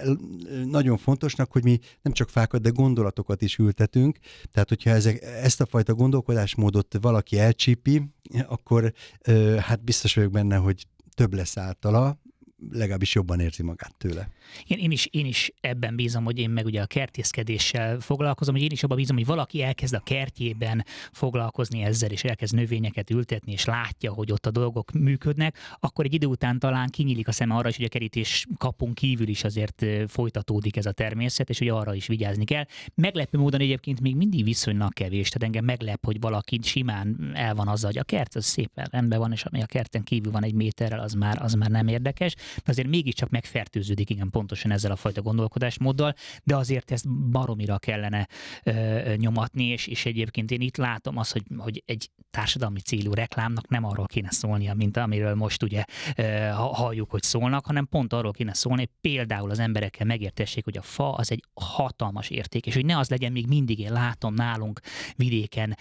[0.65, 4.19] nagyon fontosnak, hogy mi nem csak fákat, de gondolatokat is ültetünk.
[4.53, 8.03] Tehát, hogyha ezek, ezt a fajta gondolkodás gondolkodásmódot valaki elcsípi,
[8.47, 8.93] akkor
[9.59, 12.19] hát biztos vagyok benne, hogy több lesz általa,
[12.71, 14.29] legalábbis jobban érzi magát tőle.
[14.67, 18.65] Én, én, is, én is ebben bízom, hogy én meg ugye a kertészkedéssel foglalkozom, hogy
[18.65, 23.53] én is abban bízom, hogy valaki elkezd a kertjében foglalkozni ezzel, és elkezd növényeket ültetni,
[23.53, 27.55] és látja, hogy ott a dolgok működnek, akkor egy idő után talán kinyílik a szeme
[27.55, 31.69] arra is, hogy a kerítés kapunk kívül is azért folytatódik ez a természet, és hogy
[31.69, 32.65] arra is vigyázni kell.
[32.95, 37.69] Meglepő módon egyébként még mindig viszonylag kevés, tehát engem meglep, hogy valaki simán el van
[37.69, 40.55] azzal, hogy a kert az szépen rendben van, és ami a kerten kívül van egy
[40.55, 44.97] méterrel, az már, az már nem érdekes de azért mégiscsak megfertőződik igen pontosan ezzel a
[44.97, 48.29] fajta gondolkodásmóddal, de azért ezt baromira kellene
[48.63, 53.69] ö, nyomatni, és, és egyébként én itt látom azt, hogy, hogy egy társadalmi célú reklámnak
[53.69, 55.85] nem arról kéne szólnia, mint amiről most ugye
[56.17, 60.77] ö, halljuk, hogy szólnak, hanem pont arról kéne szólni, hogy például az emberekkel megértessék, hogy
[60.77, 64.35] a fa az egy hatalmas érték, és hogy ne az legyen még mindig, én látom
[64.35, 64.81] nálunk
[65.17, 65.77] vidéken,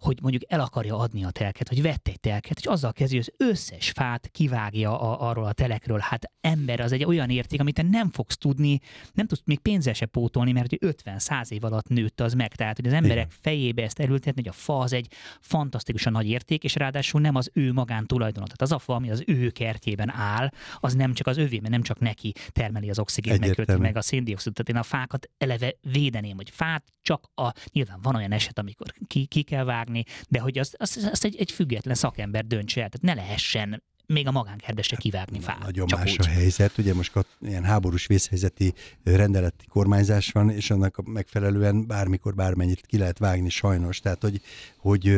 [0.00, 3.26] hogy mondjuk el akarja adni a telket, hogy vett egy telket, és azzal kezdi, hogy
[3.28, 5.98] az összes fát kivágja a, arról a telekről.
[6.08, 8.80] Hát ember, az egy olyan érték, amit te nem fogsz tudni,
[9.12, 12.54] nem tudsz még pénzzel se pótolni, mert 50-100 év alatt nőtt az meg.
[12.54, 13.38] Tehát, hogy az emberek Igen.
[13.40, 17.50] fejébe ezt elültetni, hogy a fa az egy fantasztikusan nagy érték, és ráadásul nem az
[17.52, 18.44] ő magántulajdona.
[18.44, 21.72] Tehát az a fa, ami az ő kertjében áll, az nem csak az övé, mert
[21.72, 24.54] nem csak neki termeli az oxigént, megköti meg a széndiokszidot.
[24.54, 28.92] Tehát én a fákat eleve védeném, hogy fát csak a, nyilván van olyan eset, amikor
[29.06, 32.88] ki, ki kell vágni, de hogy azt, azt, azt egy, egy független szakember döntse el,
[32.88, 33.82] tehát ne lehessen
[34.12, 35.58] még a magánkertbe se kivágni fát.
[35.58, 36.18] Nagyon csak más úgy.
[36.20, 42.86] a helyzet, ugye most ilyen háborús vészhelyzeti rendeleti kormányzás van, és annak megfelelően bármikor bármennyit
[42.86, 44.40] ki lehet vágni sajnos, tehát hogy,
[44.76, 45.08] hogy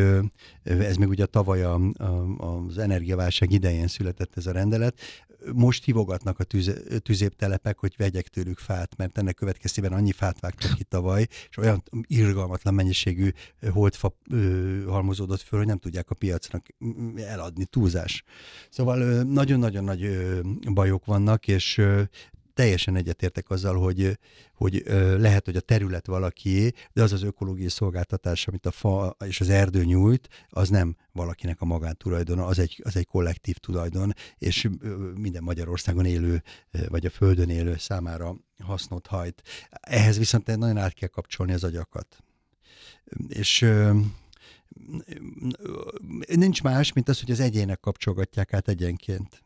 [0.64, 2.04] ez még ugye tavaly a, a,
[2.66, 4.94] az energiaválság idején született ez a rendelet,
[5.52, 6.72] most hívogatnak a tűz,
[7.02, 11.82] tüzéptelepek, hogy vegyek tőlük fát, mert ennek következtében annyi fát vágtak ki tavaly, és olyan
[12.02, 13.30] irgalmatlan mennyiségű
[13.70, 14.16] holdfa
[14.86, 16.66] halmozódott föl, hogy nem tudják a piacnak
[17.16, 18.24] eladni, túlzás.
[18.70, 18.79] Szóval
[19.24, 20.10] nagyon-nagyon nagy
[20.72, 21.82] bajok vannak, és
[22.54, 24.18] teljesen egyetértek azzal, hogy,
[24.54, 24.82] hogy
[25.18, 29.48] lehet, hogy a terület valakié, de az az ökológiai szolgáltatás, amit a fa és az
[29.48, 34.68] erdő nyújt, az nem valakinek a magántulajdona, az egy, az egy kollektív tulajdon, és
[35.14, 36.42] minden Magyarországon élő,
[36.88, 39.42] vagy a Földön élő számára hasznot hajt.
[39.70, 42.16] Ehhez viszont nagyon át kell kapcsolni az agyakat.
[43.28, 43.66] És
[46.34, 49.42] nincs más, mint az, hogy az egyének kapcsolgatják át egyenként.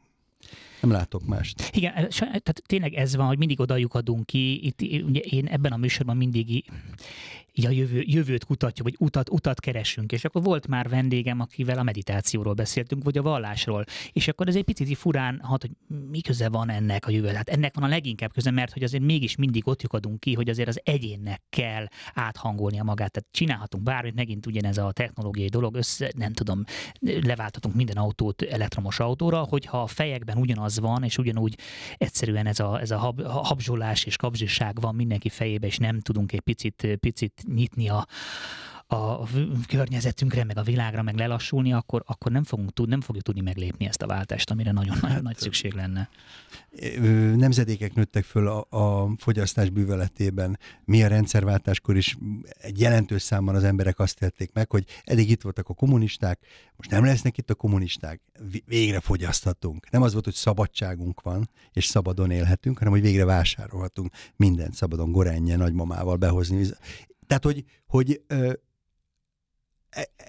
[0.84, 1.70] Nem látok mást.
[1.72, 4.66] Igen, tehát tényleg ez van, hogy mindig oda adunk ki.
[4.66, 6.64] Itt, ugye én ebben a műsorban mindig
[7.56, 10.12] így a jövő, jövőt kutatjuk, vagy utat, utat keresünk.
[10.12, 13.84] És akkor volt már vendégem, akivel a meditációról beszéltünk, vagy a vallásról.
[14.12, 15.70] És akkor ez egy picit furán hat, hogy
[16.10, 17.28] mi köze van ennek a jövő.
[17.28, 20.48] Hát ennek van a leginkább köze, mert hogy azért mégis mindig ott lyukadunk ki, hogy
[20.48, 23.10] azért az egyénnek kell áthangolnia magát.
[23.10, 26.64] Tehát csinálhatunk bármit, megint ugyanez a technológiai dolog, össze, nem tudom,
[27.00, 31.58] leváltatunk minden autót elektromos autóra, hogyha a fejekben ugyanaz van, és ugyanúgy
[31.96, 36.32] egyszerűen ez a, ez a hab, habzsolás és kapzsiság van mindenki fejébe, és nem tudunk
[36.32, 38.06] egy picit, picit nyitni a,
[38.86, 39.28] a
[39.68, 43.86] környezetünkre, meg a világra, meg lelassulni, akkor, akkor nem, fogunk tud, nem fogjuk tudni meglépni
[43.86, 46.08] ezt a váltást, amire nagyon-nagyon hát, nagy szükség lenne.
[47.36, 50.58] Nemzedékek nőttek föl a, a fogyasztás bűveletében.
[50.84, 52.16] Mi a rendszerváltáskor is
[52.58, 56.40] egy jelentős számban az emberek azt tették meg, hogy eddig itt voltak a kommunisták,
[56.76, 58.20] most nem lesznek itt a kommunisták,
[58.66, 59.90] végre fogyaszthatunk.
[59.90, 65.12] Nem az volt, hogy szabadságunk van, és szabadon élhetünk, hanem hogy végre vásárolhatunk mindent szabadon,
[65.12, 66.66] gorenje, nagymamával behozni.
[67.26, 68.22] Tehát, hogy, hogy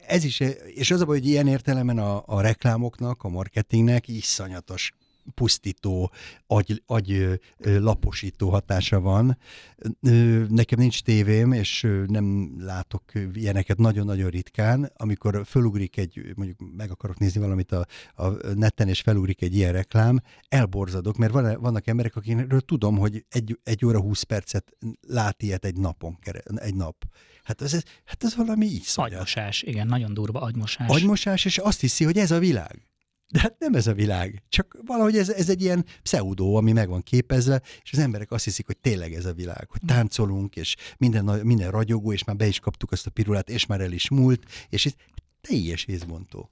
[0.07, 0.39] ez is,
[0.73, 4.93] és az a baj, hogy ilyen értelemben a, a reklámoknak, a marketingnek iszonyatos
[5.33, 6.11] pusztító,
[6.47, 9.37] agy, agy laposító hatása van.
[10.49, 13.03] Nekem nincs tévém, és nem látok
[13.33, 14.91] ilyeneket nagyon-nagyon ritkán.
[14.95, 19.71] Amikor fölugrik egy, mondjuk meg akarok nézni valamit a, a neten, és felugrik egy ilyen
[19.71, 25.43] reklám, elborzadok, mert van, vannak emberek, akikről tudom, hogy egy, egy óra 20 percet lát
[25.43, 26.17] ilyet egy napon,
[26.55, 27.05] egy nap.
[27.43, 27.73] Hát ez,
[28.05, 29.11] hát ez valami iszonyat.
[29.11, 30.89] Agymosás, igen, nagyon durva agymosás.
[30.89, 32.87] Agymosás, és azt hiszi, hogy ez a világ.
[33.31, 34.43] De hát nem ez a világ.
[34.49, 38.43] Csak valahogy ez, ez egy ilyen pseudó, ami meg van képezve, és az emberek azt
[38.43, 42.47] hiszik, hogy tényleg ez a világ, hogy táncolunk, és minden, minden ragyogó, és már be
[42.47, 44.97] is kaptuk azt a pirulát, és már el is múlt, és itt
[45.47, 46.49] teljes észbontó.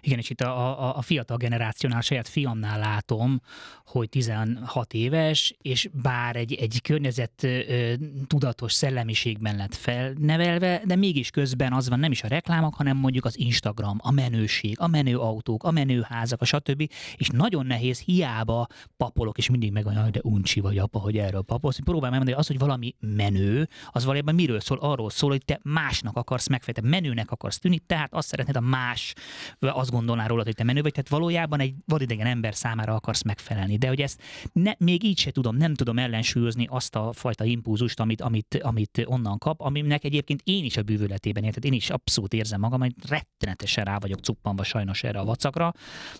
[0.00, 3.40] Igen, és itt a, a, a fiatal generációnál, a saját fiamnál látom,
[3.86, 7.92] hogy 16 éves, és bár egy, egy környezet ö,
[8.26, 13.24] tudatos szellemiségben lett felnevelve, de mégis közben az van nem is a reklámok, hanem mondjuk
[13.24, 16.90] az Instagram, a menőség, a menő autók, a menőházak, a stb.
[17.16, 18.66] És nagyon nehéz, hiába
[18.96, 21.78] papolok, és mindig meg olyan, de uncsi vagy apa, hogy erről papolsz.
[21.84, 24.78] Próbálj megmondani, az, hogy valami menő, az valójában miről szól?
[24.78, 29.12] Arról szól, hogy te másnak akarsz megfejteni, menőnek akarsz tűnni, tehát azt szeretnéd a más,
[29.58, 33.76] azt gondolná rólad, hogy te menő vagy, tehát valójában egy vadidegen ember számára akarsz megfelelni.
[33.76, 34.22] De hogy ezt
[34.52, 39.02] ne, még így se tudom, nem tudom ellensúlyozni azt a fajta impulzust, amit, amit, amit
[39.04, 42.94] onnan kap, aminek egyébként én is a bűvöletében érted, én is abszolút érzem magam, hogy
[43.08, 45.72] rettenetesen rá vagyok cuppanva sajnos erre a vacakra.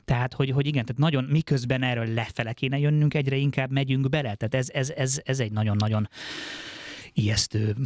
[0.04, 4.34] Tehát, hogy, hogy igen, tehát nagyon miközben erről lefele kéne jönnünk, egyre inkább megyünk bele.
[4.34, 6.08] Tehát ez, ez, ez, ez egy nagyon-nagyon
[7.12, 7.76] ijesztő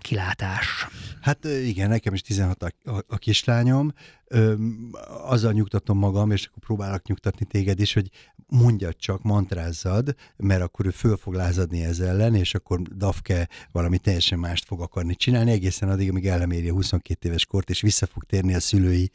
[0.00, 0.86] kilátás.
[1.20, 3.92] Hát igen, nekem is 16 a, a, a kislányom.
[4.26, 4.54] Ö,
[5.24, 8.10] azzal nyugtatom magam, és akkor próbálok nyugtatni téged is, hogy
[8.52, 13.98] mondjad csak, mantrázzad, mert akkor ő föl fog lázadni ez ellen, és akkor Dafke valami
[13.98, 18.06] teljesen mást fog akarni csinálni, egészen addig, amíg eleméri a 22 éves kort, és vissza
[18.06, 19.10] fog térni a szülői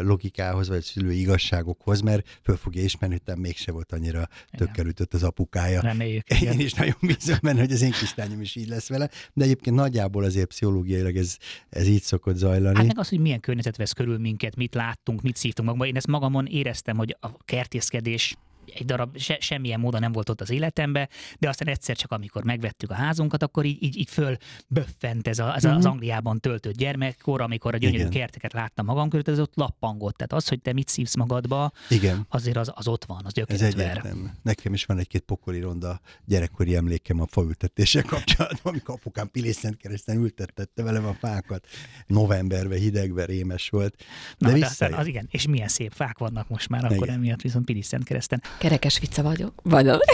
[0.00, 5.14] logikához, vagy a szülői igazságokhoz, mert föl fogja ismerni, hogy mégse volt annyira tökkel ütött
[5.14, 5.80] az apukája.
[5.80, 6.28] Reméljük.
[6.28, 9.76] Én is nagyon bízom benne, hogy az én kislányom is így lesz vele, de egyébként
[9.76, 11.36] nagyjából azért pszichológiailag ez,
[11.68, 12.76] ez így szokott zajlani.
[12.76, 15.86] Hát meg az, hogy milyen környezet vesz körül minket, mit láttunk, mit szívtunk magamba.
[15.86, 18.36] Én ezt magamon éreztem, hogy a kertészkedés
[18.66, 21.08] egy darab se, semmilyen módon nem volt ott az életemben,
[21.38, 24.36] de aztán egyszer csak, amikor megvettük a házunkat, akkor így, így, így föl
[24.68, 25.76] böffent ez, a, ez mm-hmm.
[25.76, 25.92] az mhm.
[25.92, 28.10] Angliában töltött gyermekkor, amikor a gyönyörű Igen.
[28.10, 30.16] kerteket láttam magam körül, ez ott lappangott.
[30.16, 32.26] Tehát az, hogy te mit szívsz magadba, Igen.
[32.28, 34.26] azért az, az ott van, az Ez egyértelmű.
[34.42, 40.16] Nekem is van egy-két pokoli ronda gyerekkori emlékem a faültetéssel kapcsolatban, amikor apukám Pilészent kereszten
[40.16, 41.66] ültettette velem a fákat.
[42.06, 43.94] Novemberben, hidegben, rémes volt.
[44.38, 47.14] De, Na, de aztán az igen, és milyen szép fák vannak most már, akkor igen.
[47.14, 48.42] emiatt viszont Pilészent kereszten.
[48.58, 49.52] Kerekes vicca vagyok.
[49.62, 50.00] Vagyok.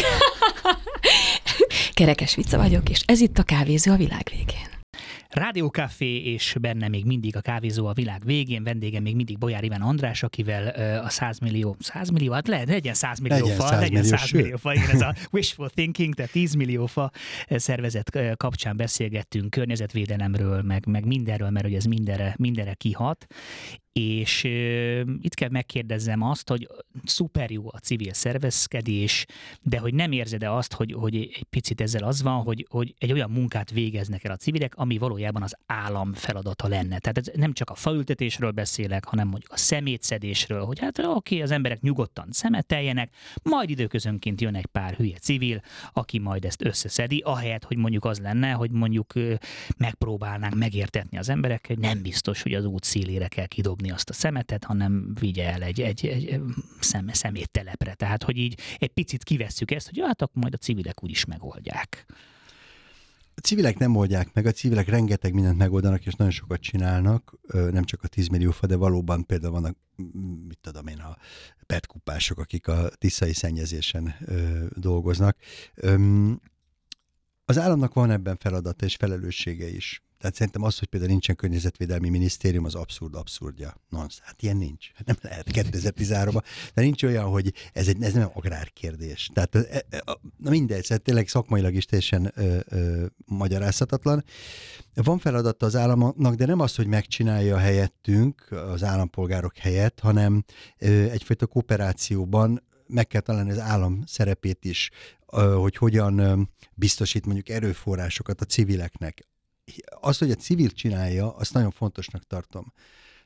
[1.93, 4.76] Kerekes vicca vagyok, és ez itt a kávézó a világ végén.
[5.28, 9.80] Rádiókafé, és benne még mindig a kávézó a világ végén, vendégem még mindig Bolyár Iván
[9.80, 10.66] András, akivel
[11.05, 14.30] a 100 millió, 100 millió, hát lehet, legyen 100 millió legyen fa, 100 legyen 100
[14.30, 17.11] millió, millió fa, igen, ez a wishful thinking, tehát 10 millió fa
[17.49, 23.26] szervezet kapcsán beszélgettünk környezetvédelemről, meg, meg mindenről, mert hogy ez mindenre, mindenre kihat,
[23.99, 26.68] és uh, itt kell megkérdezzem azt, hogy
[27.05, 29.26] szuper jó a civil szervezkedés,
[29.62, 33.12] de hogy nem érzed-e azt, hogy, hogy egy picit ezzel az van, hogy, hogy egy
[33.12, 36.99] olyan munkát végeznek el a civilek, ami valójában az állam feladata lenne.
[36.99, 41.51] Tehát ez nem csak a faültetésről beszélek, hanem mondjuk a szemétszedésről, hogy hát oké, az
[41.51, 45.61] emberek nyugodtan szemeteljenek, majd időközönként jön egy pár hülye civil,
[45.92, 49.12] aki majd ezt összeszedi, ahelyett, hogy mondjuk az lenne, hogy mondjuk
[49.76, 54.11] megpróbálnánk megértetni az emberek, hogy nem biztos, hogy az út szélére kell kidobni dobni azt
[54.11, 56.41] a szemetet, hanem vigye el egy, egy, egy
[56.80, 57.95] szem, szeméttelepre.
[57.95, 62.07] Tehát, hogy így egy picit kivesszük ezt, hogy hát akkor majd a civilek úgyis megoldják.
[63.34, 67.84] A civilek nem oldják meg, a civilek rengeteg mindent megoldanak, és nagyon sokat csinálnak, nem
[67.84, 69.76] csak a 10 millió fa, de valóban például vannak,
[70.49, 71.16] mit tudom én, a
[71.66, 74.14] petkupások, akik a tiszai szennyezésen
[74.70, 75.36] dolgoznak.
[77.45, 80.03] Az államnak van ebben feladata és felelőssége is.
[80.18, 83.74] Tehát szerintem az, hogy például nincsen környezetvédelmi minisztérium, az abszurd abszurdja.
[83.88, 84.90] Nonsz, hát ilyen nincs.
[84.94, 86.42] Hát nem lehet 2013-ban.
[86.74, 89.30] De nincs olyan, hogy ez, egy, ez nem agrárkérdés.
[89.32, 90.02] Tehát e, e,
[90.36, 94.24] na mindegy, szóval tényleg szakmailag is teljesen ö, ö, magyarázhatatlan.
[94.94, 100.44] Van feladata az államnak, de nem az, hogy megcsinálja helyettünk, az állampolgárok helyett, hanem
[100.78, 104.90] ö, egyfajta kooperációban meg kell találni az állam szerepét is,
[105.56, 109.26] hogy hogyan biztosít mondjuk erőforrásokat a civileknek
[110.00, 112.72] az, hogy a civil csinálja, azt nagyon fontosnak tartom.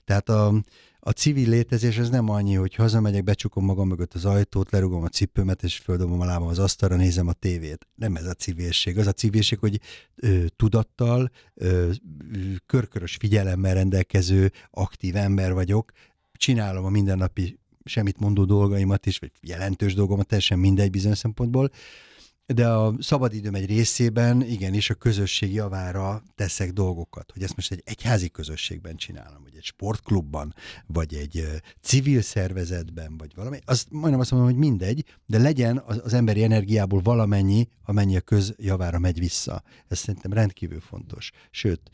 [0.04, 0.62] Tehát a,
[1.00, 5.08] a civil létezés az nem annyi, hogy hazamegyek, becsukom magam mögött az ajtót, lerugom a
[5.08, 7.86] cipőmet, és földobom a lábam az asztalra, nézem a tévét.
[7.94, 8.98] Nem ez a civilség.
[8.98, 9.80] Az a civilség, hogy
[10.16, 11.90] ö, tudattal, ö,
[12.66, 15.92] körkörös figyelemmel rendelkező, aktív ember vagyok,
[16.32, 21.70] csinálom a mindennapi semmit mondó dolgaimat is, vagy jelentős dolgomat, teljesen mindegy bizonyos szempontból,
[22.46, 27.30] de a szabadidőm egy részében igenis a közösség javára teszek dolgokat.
[27.32, 30.54] Hogy ezt most egy egyházi közösségben csinálom, vagy egy sportklubban,
[30.86, 31.46] vagy egy
[31.80, 36.42] civil szervezetben, vagy valami, azt majdnem azt mondom, hogy mindegy, de legyen az, az emberi
[36.42, 39.62] energiából valamennyi, amennyi a közjavára megy vissza.
[39.88, 41.30] Ez szerintem rendkívül fontos.
[41.50, 41.90] Sőt,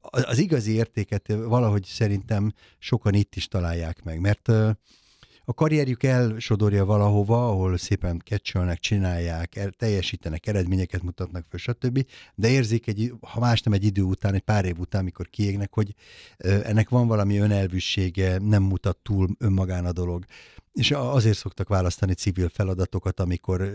[0.00, 4.50] az igazi értéket valahogy szerintem sokan itt is találják meg, mert
[5.44, 12.06] a karrierjük elsodorja valahova, ahol szépen kecsölnek, csinálják, er, teljesítenek, eredményeket mutatnak föl, stb.
[12.34, 15.74] De érzik, egy, ha más nem egy idő után, egy pár év után, mikor kiégnek,
[15.74, 15.94] hogy
[16.38, 20.24] ennek van valami önelvűsége, nem mutat túl önmagán a dolog.
[20.72, 23.74] És azért szoktak választani civil feladatokat, amikor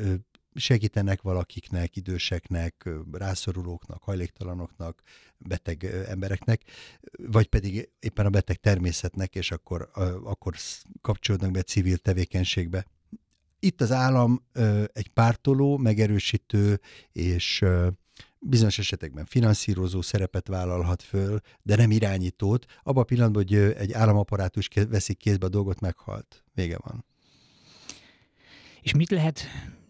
[0.55, 5.01] segítenek valakiknek, időseknek, rászorulóknak, hajléktalanoknak,
[5.37, 6.61] beteg embereknek,
[7.17, 9.89] vagy pedig éppen a beteg természetnek, és akkor,
[10.23, 10.55] akkor
[11.01, 12.85] kapcsolódnak be civil tevékenységbe.
[13.59, 14.45] Itt az állam
[14.93, 16.79] egy pártoló, megerősítő
[17.11, 17.65] és
[18.39, 22.65] bizonyos esetekben finanszírozó szerepet vállalhat föl, de nem irányítót.
[22.83, 26.43] Abban a pillanatban, hogy egy államaparátus veszik kézbe a dolgot, meghalt.
[26.53, 27.05] Vége van.
[28.81, 29.45] És mit lehet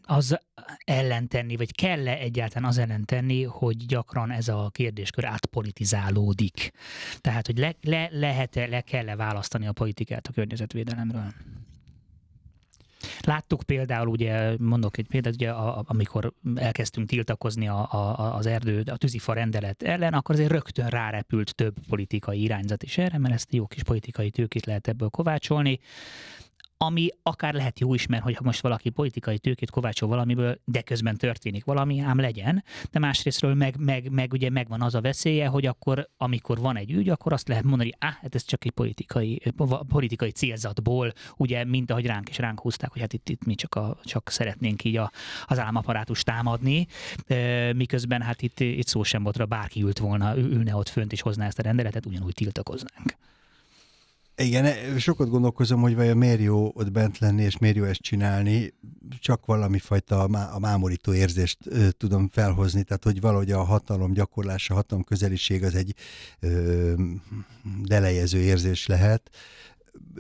[0.10, 0.40] az
[0.86, 6.72] ellen tenni, vagy kell-e egyáltalán az ellen tenni, hogy gyakran ez a kérdéskör átpolitizálódik?
[7.22, 11.34] Tehát, hogy le, le, lehet-e, le kell-e választani a politikát a környezetvédelemről?
[13.22, 18.84] Láttuk például, ugye mondok egy példát, ugye, a, amikor elkezdtünk tiltakozni a, a, az erdő,
[18.86, 23.54] a tűzifa rendelet ellen, akkor azért rögtön rárepült több politikai irányzat is erre, mert ezt
[23.54, 25.80] jó kis politikai tőkét lehet ebből kovácsolni
[26.82, 31.16] ami akár lehet jó is, mert hogyha most valaki politikai tőkét kovácsol valamiből, de közben
[31.16, 35.66] történik valami, ám legyen, de másrésztről meg, meg, meg ugye megvan az a veszélye, hogy
[35.66, 39.42] akkor, amikor van egy ügy, akkor azt lehet mondani, ah, hát ez csak egy politikai,
[39.88, 43.76] politikai célzatból, ugye, mint ahogy ránk is ránk húzták, hogy hát itt, itt mi csak,
[43.76, 45.12] a, csak szeretnénk így a,
[45.46, 46.88] az államaparátust támadni,
[47.76, 51.46] miközben hát itt, itt szó sem volt, bárki ült volna, ülne ott fönt és hozná
[51.46, 53.16] ezt a rendeletet, ugyanúgy tiltakoznánk.
[54.42, 58.02] Igen, e, sokat gondolkozom, hogy vajon miért jó ott bent lenni, és miért jó ezt
[58.02, 58.74] csinálni.
[59.20, 60.24] Csak valami fajta
[60.54, 65.76] a mámorító érzést ö, tudom felhozni, tehát hogy valahogy a hatalom gyakorlása, hatalom közeliség az
[65.76, 65.96] egy
[66.40, 66.94] ö,
[67.84, 69.30] delejező érzés lehet,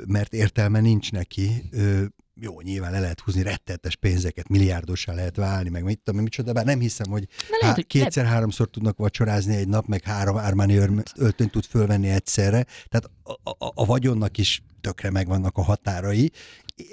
[0.07, 1.63] mert értelme nincs neki.
[1.72, 2.05] Ö,
[2.42, 6.66] jó, nyilván le lehet húzni rettetes pénzeket, milliárdossá lehet válni, meg mit tudom, micsoda, bár
[6.66, 7.28] nem hiszem, hogy,
[7.62, 10.80] lehet, há- kétszer-háromszor tudnak vacsorázni egy nap, meg három ármáni
[11.16, 12.66] öltönyt tud fölvenni egyszerre.
[12.88, 16.32] Tehát a, a, a vagyonnak is tökre megvannak a határai,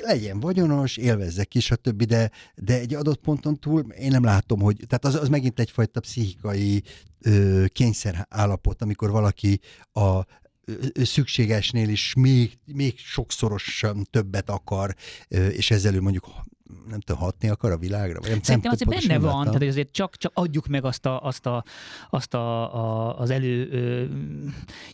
[0.01, 4.77] legyen vagyonos, élvezzek is, stb., de, de egy adott ponton túl én nem látom, hogy,
[4.87, 6.83] tehát az, az megint egyfajta pszichikai
[7.21, 9.61] ö, kényszer állapot, amikor valaki
[9.93, 10.21] a
[10.95, 14.95] szükségesnél is még, még sokszorosan többet akar,
[15.29, 16.27] és ezzel mondjuk
[16.89, 18.21] nem tudom, hatni akar a világra?
[18.21, 21.23] Vagy nem, Szerintem nem azért benne van, tehát azért csak, csak adjuk meg azt, a,
[21.23, 21.65] azt, a,
[22.11, 24.05] azt a, a, az elő ö,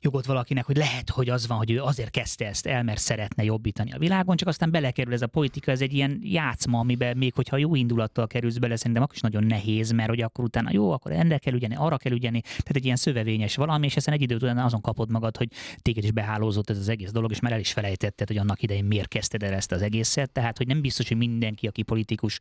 [0.00, 3.44] jogot valakinek, hogy lehet, hogy az van, hogy ő azért kezdte ezt el, mert szeretne
[3.44, 7.34] jobbítani a világon, csak aztán belekerül ez a politika, ez egy ilyen játszma, amiben még
[7.34, 10.90] hogyha jó indulattal kerülsz bele, szerintem akkor is nagyon nehéz, mert hogy akkor utána jó,
[10.90, 14.22] akkor ennek kell ügyeni, arra kell ügyeni, tehát egy ilyen szövevényes valami, és ezen egy
[14.22, 15.48] idő után azon kapod magad, hogy
[15.82, 18.84] téged is behálózott ez az egész dolog, és már el is felejtetted, hogy annak idején
[18.84, 22.38] miért kezdted el ezt az egészet, tehát hogy nem biztos, hogy mindenki, aki politikus,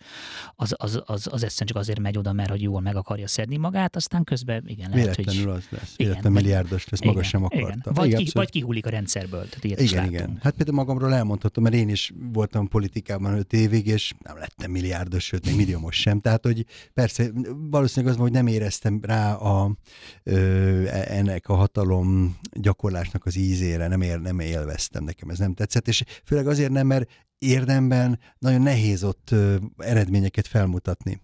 [0.56, 3.58] az, az, az, az egyszerűen csak azért megy oda, mert hogy jól meg akarja szedni
[3.58, 5.62] magát, aztán közben igen, lehet, Véletlenül hogy...
[5.70, 5.94] az lesz.
[5.96, 7.68] Igen, milliárdos lesz, maga igen, sem akarta.
[7.68, 7.94] Igen.
[7.94, 9.50] Vagy, igen, ki, vagy kihullik a rendszerből.
[9.50, 10.40] Tehát ilyet igen, igen.
[10.42, 15.24] Hát például magamról elmondhatom, mert én is voltam politikában 5 évig, és nem lettem milliárdos,
[15.24, 16.20] sőt, még milliómos sem.
[16.20, 17.32] Tehát, hogy persze,
[17.70, 19.76] valószínűleg az hogy nem éreztem rá a,
[20.24, 25.54] ö, e, ennek a hatalom gyakorlásnak az ízére, nem, ér, nem élveztem, nekem ez nem
[25.54, 27.10] tetszett, és főleg azért nem, mert
[27.42, 29.36] érdemben nagyon nehéz ott
[29.78, 31.22] eredményeket felmutatni.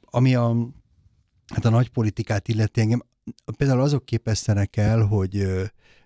[0.00, 0.56] Ami a,
[1.54, 3.02] hát a nagy politikát illeti engem,
[3.56, 5.46] például azok képesztenek el, hogy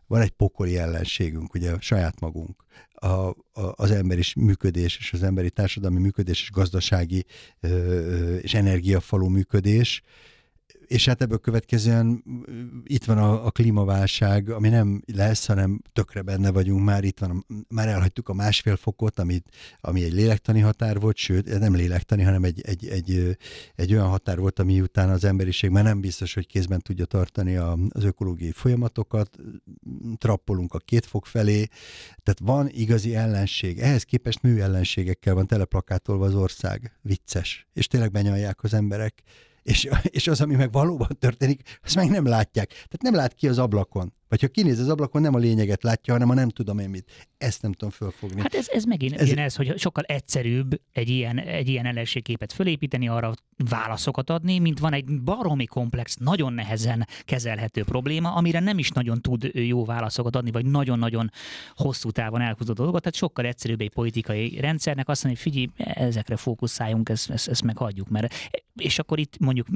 [0.06, 5.50] van egy pokoli ellenségünk, ugye saját magunk, a, a, az emberi működés és az emberi
[5.50, 7.24] társadalmi működés és gazdasági
[7.60, 10.02] ö, és energiafalú működés,
[10.86, 12.24] és hát ebből következően
[12.84, 17.46] itt van a, a klímaválság, ami nem lesz, hanem tökre benne vagyunk már, itt van,
[17.68, 19.48] már elhagytuk a másfél fokot, amit,
[19.80, 23.36] ami egy lélektani határ volt, sőt, nem lélektani, hanem egy, egy, egy,
[23.74, 27.56] egy olyan határ volt, ami után az emberiség már nem biztos, hogy kézben tudja tartani
[27.56, 29.36] a, az ökológiai folyamatokat,
[30.18, 31.66] trappolunk a két fok felé,
[32.22, 33.78] tehát van igazi ellenség.
[33.78, 36.98] Ehhez képest mű ellenségekkel van teleplakátolva az ország.
[37.02, 37.66] Vicces.
[37.72, 39.22] És tényleg benyalják az emberek
[39.62, 42.68] és, és az, ami meg valóban történik, azt meg nem látják.
[42.68, 44.14] Tehát nem lát ki az ablakon.
[44.30, 47.28] Vagy ha kinéz az ablakon, nem a lényeget látja, hanem a nem tudom én mit.
[47.38, 48.40] Ezt nem tudom fölfogni.
[48.40, 53.08] Hát ez, ez megint ez, ez, hogy sokkal egyszerűbb egy ilyen, egy ilyen ellenségképet fölépíteni,
[53.08, 53.34] arra
[53.68, 59.20] válaszokat adni, mint van egy baromi komplex, nagyon nehezen kezelhető probléma, amire nem is nagyon
[59.20, 61.30] tud jó válaszokat adni, vagy nagyon-nagyon
[61.74, 63.02] hosszú távon elhúzott dolgot.
[63.02, 67.62] Tehát sokkal egyszerűbb egy politikai rendszernek azt mondani, hogy figyelj, ezekre fókuszáljunk, ezt, ezt, ezt
[67.62, 68.08] meghagyjuk.
[68.08, 68.34] Mert,
[68.76, 69.66] és akkor itt mondjuk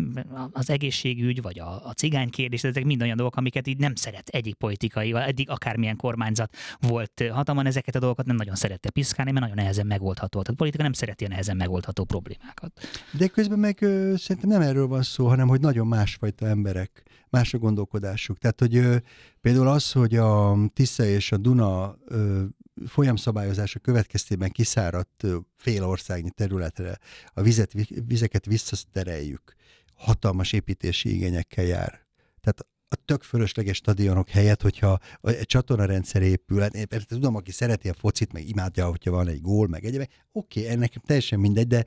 [0.53, 4.29] az egészségügy, vagy a, a cigány kérdés, ezek mind olyan dolgok, amiket így nem szeret
[4.29, 9.31] egy egyik politikai, eddig akármilyen kormányzat volt hatalman, ezeket a dolgokat nem nagyon szerette piszkálni,
[9.31, 10.41] mert nagyon nehezen megoldható.
[10.41, 12.73] Tehát a politika nem szereti a nehezen megoldható problémákat.
[13.13, 17.55] De közben meg ö, szerintem nem erről van szó, hanem hogy nagyon másfajta emberek, más
[17.55, 18.39] a gondolkodásuk.
[18.39, 18.97] Tehát, hogy ö,
[19.41, 22.43] például az, hogy a Tisza és a Duna ö,
[22.87, 25.27] folyamszabályozása következtében kiszáradt
[25.57, 27.73] fél országnyi területre a vizet,
[28.07, 29.55] vizeket visszatereljük,
[29.95, 32.03] hatalmas építési igényekkel jár.
[32.41, 37.89] Tehát a tök fölösleges stadionok helyett, hogyha egy csatornarendszer épül, hát én tudom, aki szereti
[37.89, 41.67] a focit, meg imádja, hogyha van egy gól, meg egyébként, oké, okay, ennek teljesen mindegy,
[41.67, 41.85] de,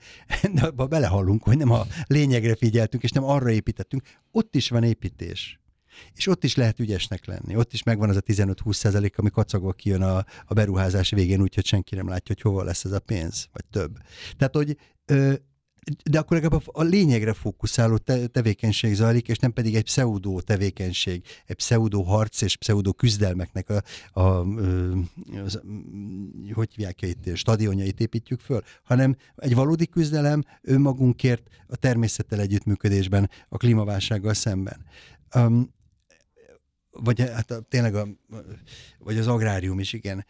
[0.54, 4.04] de abba belehallunk, hogy nem a lényegre figyeltünk, és nem arra építettünk.
[4.32, 5.60] Ott is van építés.
[6.14, 7.56] És ott is lehet ügyesnek lenni.
[7.56, 11.66] Ott is megvan az a 15-20 százalék, ami kacagva kijön a, a beruházás végén, úgyhogy
[11.66, 13.98] senki nem látja, hogy hova lesz ez a pénz, vagy több.
[14.38, 15.34] Tehát, hogy ö,
[16.10, 21.24] de akkor legalább a lényegre fókuszáló te- tevékenység zajlik, és nem pedig egy pseudo tevékenység,
[21.46, 23.82] egy pseudo harc és pseudo küzdelmeknek a,
[24.14, 24.46] a, a
[25.46, 25.62] az,
[26.54, 33.58] hogy hívják itt, stadionjait építjük föl, hanem egy valódi küzdelem önmagunkért a természettel együttműködésben, a
[33.58, 34.86] klímaválsággal szemben.
[35.36, 35.76] Um,
[36.92, 38.08] vagy hát a, tényleg a,
[39.00, 40.26] vagy az agrárium is, igen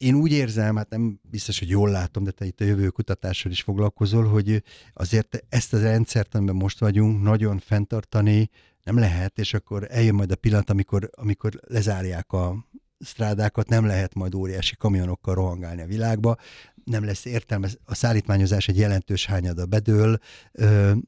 [0.00, 3.52] én úgy érzem, hát nem biztos, hogy jól látom, de te itt a jövő kutatással
[3.52, 8.50] is foglalkozol, hogy azért ezt a rendszert, amiben most vagyunk, nagyon fenntartani
[8.82, 12.66] nem lehet, és akkor eljön majd a pillanat, amikor, amikor lezárják a
[13.04, 16.36] strádákat, nem lehet majd óriási kamionokkal rohangálni a világba,
[16.84, 20.18] nem lesz értelme, a szállítmányozás egy jelentős hányada bedől,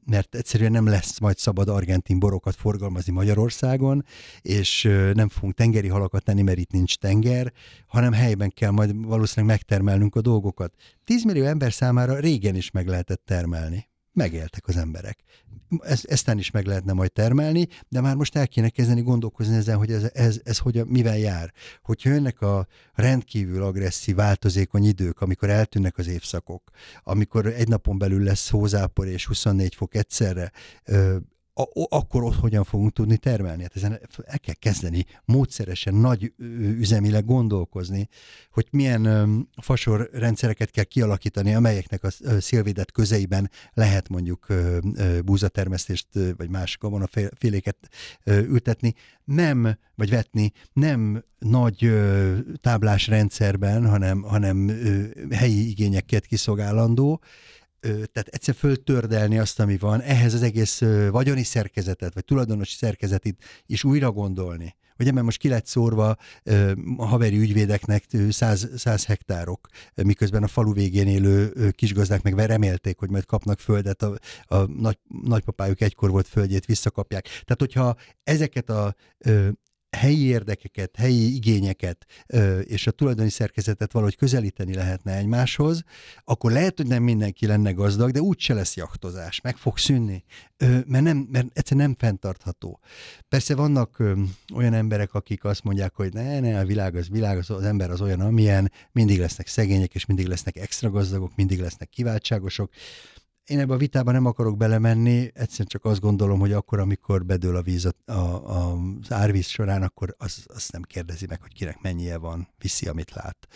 [0.05, 4.05] mert egyszerűen nem lesz majd szabad argentin borokat forgalmazni Magyarországon,
[4.41, 4.83] és
[5.13, 7.53] nem fogunk tengeri halakat tenni, mert itt nincs tenger,
[7.87, 10.73] hanem helyben kell majd valószínűleg megtermelnünk a dolgokat.
[11.05, 15.19] 10 millió ember számára régen is meg lehetett termelni megéltek az emberek.
[15.79, 19.77] Ezt, eztán is meg lehetne majd termelni, de már most el kéne kezdeni gondolkozni ezen,
[19.77, 21.53] hogy ez, ez, ez hogy, mivel jár.
[21.81, 26.71] Hogyha jönnek a rendkívül agresszív, változékony idők, amikor eltűnnek az évszakok,
[27.03, 30.51] amikor egy napon belül lesz hózápor és 24 fok egyszerre,
[31.53, 33.61] a, akkor ott hogyan fogunk tudni termelni?
[33.61, 38.07] Hát ezen el kell kezdeni módszeresen, nagy üzemileg gondolkozni,
[38.51, 44.47] hogy milyen fasor rendszereket kell kialakítani, amelyeknek a szélvédett közeiben lehet mondjuk
[45.25, 47.77] búzatermesztést vagy más gabonaféléket
[48.25, 48.93] ültetni,
[49.23, 51.93] nem, vagy vetni, nem nagy
[52.61, 54.67] táblás rendszerben, hanem, hanem
[55.31, 57.21] helyi igényeket kiszolgálandó,
[57.83, 60.81] tehát egyszer föltördelni azt, ami van, ehhez az egész
[61.11, 64.75] vagyoni szerkezetet, vagy tulajdonosi szerkezetit is újra gondolni.
[64.99, 66.15] Ugye, mert most ki lett szórva
[66.97, 69.67] a haveri ügyvédeknek 100, 100 hektárok,
[70.03, 74.97] miközben a falu végén élő kisgazdák meg remélték, hogy majd kapnak földet, a, a nagy,
[75.23, 77.23] nagypapájuk egykor volt földjét visszakapják.
[77.23, 78.95] Tehát, hogyha ezeket a
[79.95, 82.05] helyi érdekeket, helyi igényeket
[82.63, 85.83] és a tulajdoni szerkezetet valahogy közelíteni lehetne egymáshoz,
[86.23, 90.23] akkor lehet, hogy nem mindenki lenne gazdag, de úgyse lesz jachtozás, meg fog szűnni,
[90.85, 92.79] mert, nem, mert egyszerűen nem fenntartható.
[93.29, 94.03] Persze vannak
[94.53, 97.89] olyan emberek, akik azt mondják, hogy ne, ne, a világ az világ, az, az ember
[97.89, 102.71] az olyan, amilyen, mindig lesznek szegények, és mindig lesznek extra gazdagok, mindig lesznek kiváltságosok.
[103.45, 107.55] Én ebbe a vitába nem akarok belemenni, egyszerűen csak azt gondolom, hogy akkor, amikor bedől
[107.55, 112.17] a víz a, a, az árvíz során, akkor az, nem kérdezi meg, hogy kinek mennyie
[112.17, 113.47] van, viszi, amit lát.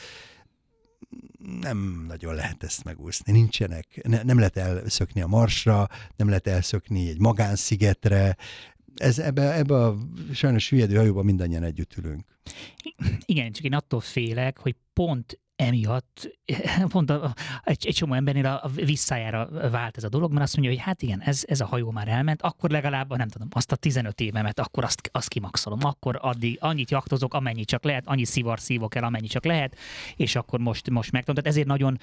[1.62, 7.10] Nem nagyon lehet ezt megúszni, nincsenek, ne, nem lehet elszökni a marsra, nem lehet elszökni
[7.10, 8.38] egy magánszigetre,
[8.96, 9.98] ez ebbe, ebbe a
[10.34, 12.40] sajnos hülyedő hajóban mindannyian együtt ülünk.
[13.26, 16.30] Igen, csak én attól félek, hogy pont emiatt
[16.88, 17.34] pont a,
[17.64, 20.84] egy, egy csomó embernél a, a visszájára vált ez a dolog, mert azt mondja, hogy
[20.84, 24.20] hát igen, ez, ez a hajó már elment, akkor legalább, nem tudom, azt a 15
[24.20, 28.96] évemet, akkor azt, azt kimaxolom, akkor addig annyit jaktozok, amennyi csak lehet, annyi szivar szívok
[28.96, 29.78] el, amennyi csak lehet,
[30.16, 32.00] és akkor most, most meg Tehát ezért nagyon,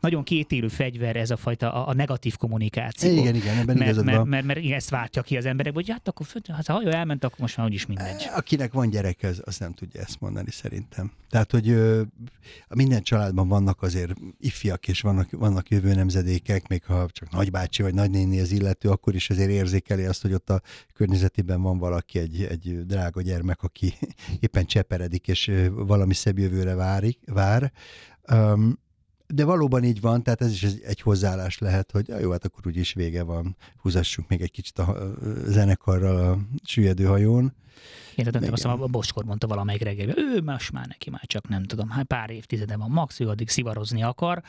[0.00, 3.10] nagyon kétélő fegyver ez a fajta a, a negatív kommunikáció.
[3.10, 5.90] Igen, igen, ebben mert, mert, mert, mert, mert, igen, ezt váltja ki az emberek, hogy
[5.90, 8.28] hát akkor hát, ha a hajó elment, akkor most már úgyis mindegy.
[8.34, 11.12] Akinek van gyerek, az, az nem tudja ezt mondani szerintem.
[11.30, 12.02] Tehát, hogy ö,
[12.84, 17.94] minden családban vannak azért ifjak, és vannak, vannak jövő nemzedékek, még ha csak nagybácsi vagy
[17.94, 20.60] nagynéni az illető, akkor is azért érzékeli azt, hogy ott a
[20.94, 23.94] környezetében van valaki, egy, egy drága gyermek, aki
[24.40, 27.72] éppen cseperedik, és valami szebb jövőre várik, vár.
[28.32, 28.78] Um,
[29.26, 32.92] de valóban így van, tehát ez is egy hozzáállás lehet, hogy jó, hát akkor úgyis
[32.92, 35.14] vége van, húzassuk még egy kicsit a
[35.46, 37.54] zenekarral a süllyedő hajón.
[38.16, 41.62] Én tudom, azt a Boskor mondta valamelyik reggel, ő most már neki már csak nem
[41.62, 44.42] tudom, hát pár évtizede van max, ő addig szivarozni akar,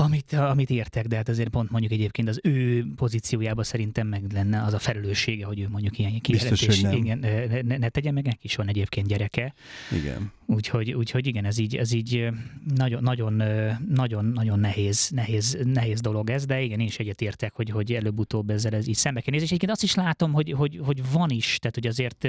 [0.00, 4.62] amit, amit értek, de hát azért pont mondjuk egyébként az ő pozíciójában szerintem meg lenne
[4.62, 8.38] az a felelőssége, hogy ő mondjuk ilyen kijelentés, igen, ne, ne, ne tegyen meg, neki
[8.42, 9.54] is van egyébként gyereke.
[9.92, 10.32] Igen.
[10.46, 12.28] Úgyhogy, úgyhogy igen, ez így, ez így
[12.74, 13.42] nagyon, nagyon,
[13.88, 18.50] nagyon, nagyon nehéz, nehéz, nehéz dolog ez, de igen, én is egyetértek, hogy, hogy előbb-utóbb
[18.50, 19.46] ezzel ez így szembe kell nézni.
[19.46, 22.28] És egyébként azt is látom, hogy, hogy, hogy van is, tehát hogy azért,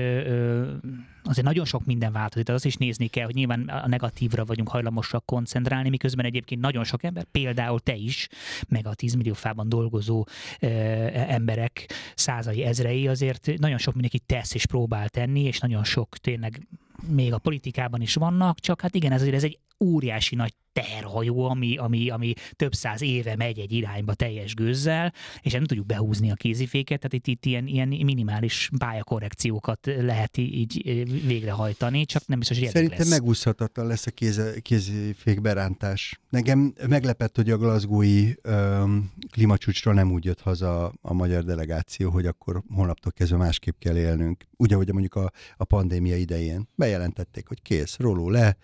[1.30, 4.70] azért nagyon sok minden változik, tehát azt is nézni kell, hogy nyilván a negatívra vagyunk
[4.70, 8.28] hajlamosak koncentrálni, miközben egyébként nagyon sok ember, például te is,
[8.68, 10.26] meg a 10 millió fában dolgozó
[10.60, 16.68] emberek százai, ezrei azért nagyon sok mindenki tesz és próbál tenni, és nagyon sok tényleg
[17.08, 21.78] még a politikában is vannak, csak hát igen, ez, ez egy óriási nagy terhajó, ami,
[21.78, 26.34] ami, ami több száz éve megy egy irányba teljes gőzzel, és nem tudjuk behúzni a
[26.34, 32.68] kéziféket, tehát itt, itt ilyen, ilyen minimális pályakorrekciókat lehet így végrehajtani, csak nem biztos, hogy
[32.68, 33.10] Szerintem lesz.
[33.10, 36.20] megúszhatatlan lesz a kéz, kézifék berántás.
[36.30, 42.26] Nekem meglepett, hogy a glasgowi um, klímacsúcsról nem úgy jött haza a magyar delegáció, hogy
[42.26, 44.44] akkor holnaptól kezdve másképp kell élnünk.
[44.56, 48.58] Úgy, ahogy mondjuk a, a pandémia idején bejelentették, hogy kész, róló le,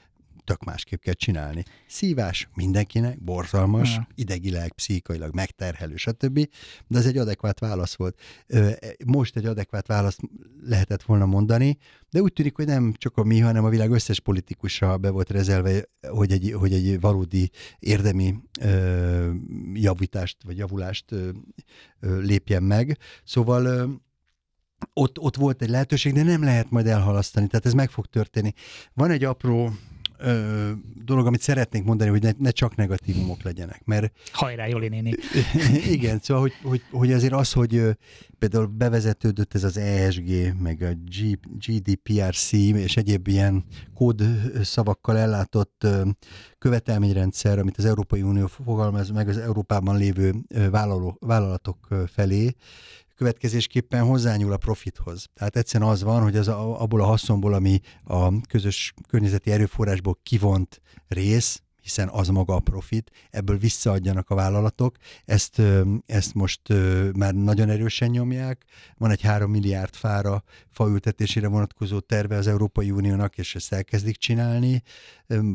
[0.44, 1.64] tök másképp kell csinálni.
[1.88, 4.08] Szívás mindenkinek, borzalmas, Ja.
[4.16, 6.48] idegileg, pszichailag megterhelő, stb.
[6.88, 8.20] De ez egy adekvát válasz volt.
[8.48, 8.72] Ö,
[9.06, 10.20] Most egy adekvát választ
[10.64, 11.78] lehetett volna mondani,
[12.10, 15.30] de úgy tűnik, hogy nem csak a mi, hanem a világ összes politikusa be volt
[15.30, 17.50] rezelve, hogy egy, hogy egy valódi
[17.80, 19.32] érdemi ö,
[19.74, 21.30] javítást vagy javulást ö,
[22.00, 22.98] ö, lépjen meg.
[23.24, 23.90] Szóval
[24.94, 28.54] ott, ott volt egy lehetőség, de nem lehet majd elhalasztani, tehát ez meg fog történni.
[28.94, 29.72] Van egy apró
[30.18, 30.72] ö,
[31.04, 35.14] dolog, amit szeretnénk mondani, hogy ne, ne csak negatívumok legyenek, mert Hajrá, Joli néni.
[35.98, 37.92] igen, szóval, hogy, hogy, hogy azért az, hogy ö,
[38.40, 46.02] például bevezetődött ez az ESG, meg a G, GDPRC, és egyéb ilyen kódszavakkal ellátott ö,
[46.58, 52.56] követelményrendszer, amit az Európai Unió fogalmaz meg az Európában lévő ö, vállaló, vállalatok felé,
[53.16, 55.26] következésképpen hozzányúl a profithoz.
[55.34, 60.20] Tehát egyszerűen az van, hogy az a, abból a haszonból, ami a közös környezeti erőforrásból
[60.24, 64.96] kivont rész, hiszen az maga a profit, ebből visszaadjanak a vállalatok.
[65.26, 65.62] Ezt,
[66.06, 66.62] ezt most
[67.16, 68.66] már nagyon erősen nyomják.
[68.98, 74.82] Van egy 3 milliárd fára faültetésére vonatkozó terve az Európai Uniónak, és ezt elkezdik csinálni,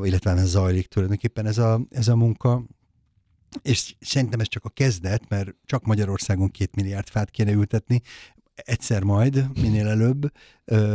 [0.03, 2.65] illetve ez zajlik tulajdonképpen ez a, ez a munka.
[3.63, 8.03] És szerintem ez csak a kezdet, mert csak Magyarországon két milliárd fát kéne ültetni,
[8.55, 10.33] egyszer majd, minél előbb,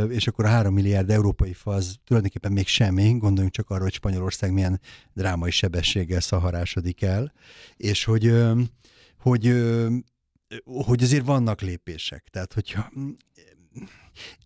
[0.08, 3.92] és akkor a három milliárd európai fa az tulajdonképpen még semmi, gondoljunk csak arra, hogy
[3.92, 4.80] Spanyolország milyen
[5.12, 7.32] drámai sebességgel szaharásodik el,
[7.76, 8.32] és hogy,
[9.18, 9.52] hogy,
[10.64, 12.28] hogy azért vannak lépések.
[12.30, 12.92] Tehát, hogyha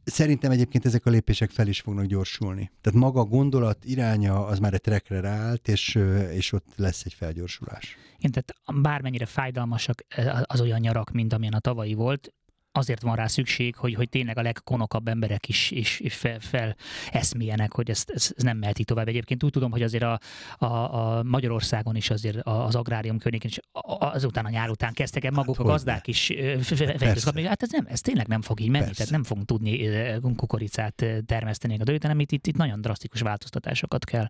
[0.05, 2.70] Szerintem egyébként ezek a lépések fel is fognak gyorsulni.
[2.80, 5.98] Tehát maga a gondolat iránya az már egy trekre ráállt, és,
[6.32, 7.97] és ott lesz egy felgyorsulás.
[8.18, 12.32] Igen, tehát bármennyire fájdalmasak eh, az olyan nyarak, mint amilyen a tavalyi volt,
[12.72, 16.76] azért van rá szükség, hogy, hogy tényleg a legkonokabb emberek is, is, is fel, fel
[17.10, 19.09] eszmélyenek, hogy ezt, ez, nem mehet így tovább.
[19.09, 20.20] Egyébként úgy tudom, hogy azért a,
[20.59, 23.59] a, a Magyarországon is azért az agrárium környékén is
[23.98, 27.06] azután a nyár után kezdtek el maguk Hát a gazdák is ö, fe- fe- fejlődni.
[27.06, 27.24] Persze.
[27.24, 27.44] kapni.
[27.44, 28.97] Hát ez, nem, ez tényleg nem fog így menni, Persze.
[28.97, 29.88] tehát nem fogunk tudni
[30.36, 34.26] kukoricát termeszteni a dőt, hanem itt, itt, itt nagyon drasztikus változtatásokat kell,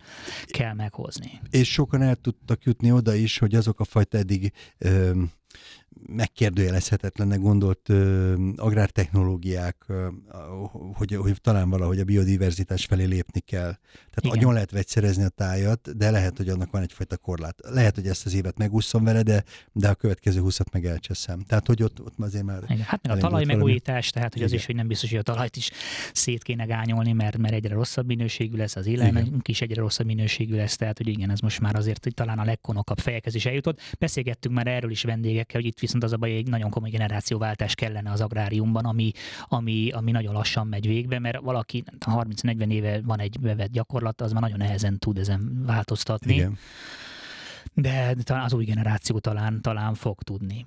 [0.47, 1.41] kell meghozni.
[1.51, 5.23] És sokan el tudtak jutni oda is, hogy azok a fajta eddig ö,
[6.07, 10.09] megkérdőjelezhetetlennek gondolt ö, agrártechnológiák, ö,
[10.95, 13.73] hogy, hogy talán valahogy a biodiverzitás felé lépni kell.
[13.91, 14.37] Tehát Igen.
[14.37, 17.61] agyon lehet vegyszerezni a tájat, de lehet, hogy annak van egyfajta korlát.
[17.63, 21.41] Lehet, hogy ezt az évet megúszom vele, de, de a következő húszat meg elcseszem.
[21.41, 22.63] Tehát, hogy ott, ott azért már...
[22.69, 24.61] Igen, hát meg a talaj megújítás, tehát hogy az Igen.
[24.61, 25.71] is, hogy nem biztos, hogy a talajt is
[26.13, 30.57] szét kéne gányolni, mert, mert egyre rosszabb minőségű lesz, az élelmünk is egyre rosszabb minőségű
[30.57, 33.81] lesz, tehát hogy igen, ez most már azért hogy talán a legkonokabb fejekhez is eljutott.
[33.99, 37.75] Beszélgettünk már erről is vendégekkel, hogy itt viszont az a baj, egy nagyon komoly generációváltás
[37.75, 39.13] kellene az agráriumban, ami,
[39.49, 44.33] ami, ami nagyon lassan megy végbe, mert valaki 30-40 éve van egy bevett gyakorlat, az
[44.33, 46.59] már nagyon nehezen tud ezen változtatni Igen.
[47.81, 50.67] De talán az új generáció talán, talán fog tudni.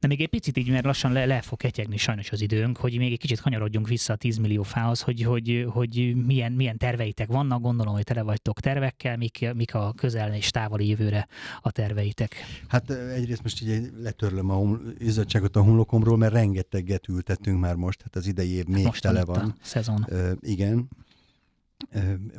[0.00, 2.98] De még egy picit így, mert lassan le, le fog ketyegni sajnos az időnk, hogy
[2.98, 7.28] még egy kicsit kanyarodjunk vissza a 10 millió fához, hogy, hogy, hogy milyen, milyen terveitek
[7.28, 11.28] vannak, gondolom, hogy tele vagytok tervekkel, mik, mik a közel és távoli jövőre
[11.60, 12.34] a terveitek.
[12.68, 18.02] Hát egyrészt most így letörlöm a hum- izzadságot a homlokomról, mert rengeteget ültettünk már most,
[18.02, 19.38] hát az idei év még Most tele van.
[19.38, 20.06] a szezon.
[20.08, 20.88] Ö, igen.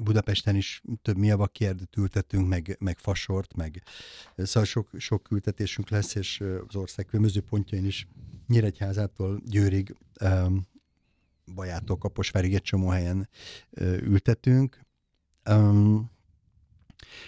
[0.03, 3.83] Budapesten is több miavakkérdőt ültettünk, meg, meg fasort, meg
[4.37, 8.07] szóval sok, sok ültetésünk lesz, és az ország különböző pontjain is
[8.47, 10.67] Nyíregyházától Győrig, um,
[11.55, 13.29] Bajától Kaposvárig egy csomó helyen
[13.79, 14.79] ültetünk.
[15.49, 16.11] Um,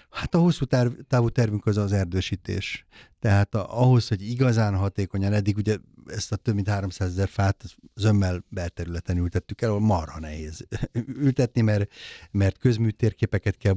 [0.09, 2.85] Hát a hosszú terv, távú tervünk az az erdősítés.
[3.19, 7.63] Tehát a, ahhoz, hogy igazán hatékonyan, eddig ugye ezt a több mint 300 ezer fát
[7.95, 10.67] zömmel belterületen ültettük el, ahol marha nehéz
[11.25, 11.91] ültetni, mert,
[12.31, 13.75] mert közműtérképeket kell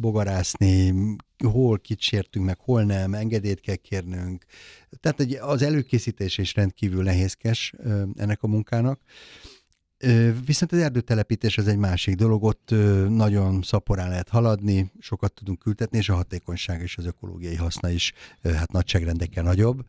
[0.00, 0.94] bogarászni,
[1.44, 4.44] hol kit sértünk meg, hol nem, engedélyt kell kérnünk.
[5.00, 7.72] Tehát egy- az előkészítés is rendkívül nehézkes
[8.16, 9.00] ennek a munkának.
[10.46, 12.70] Viszont az erdőtelepítés az egy másik dolog, ott
[13.08, 18.12] nagyon szaporán lehet haladni, sokat tudunk ültetni, és a hatékonyság és az ökológiai haszna is
[18.42, 19.84] hát nagyságrendekkel nagyobb.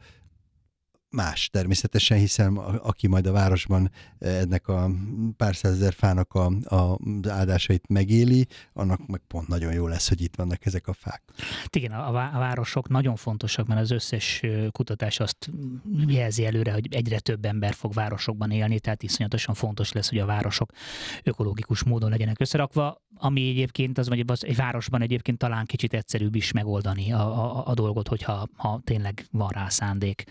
[1.10, 4.90] Más természetesen, hiszen aki majd a városban ennek a
[5.38, 10.36] pár százezer fának a, a áldásait megéli, annak meg pont nagyon jó lesz, hogy itt
[10.36, 11.22] vannak ezek a fák.
[11.62, 15.50] Hát igen, a, a városok nagyon fontosak, mert az összes kutatás azt
[16.08, 20.26] jelzi előre, hogy egyre több ember fog városokban élni, tehát iszonyatosan fontos lesz, hogy a
[20.26, 20.72] városok
[21.24, 26.36] ökológikus módon legyenek összerakva, ami egyébként az, vagy az egy városban egyébként talán kicsit egyszerűbb
[26.36, 30.24] is megoldani a, a, a dolgot, hogyha ha tényleg van rá szándék.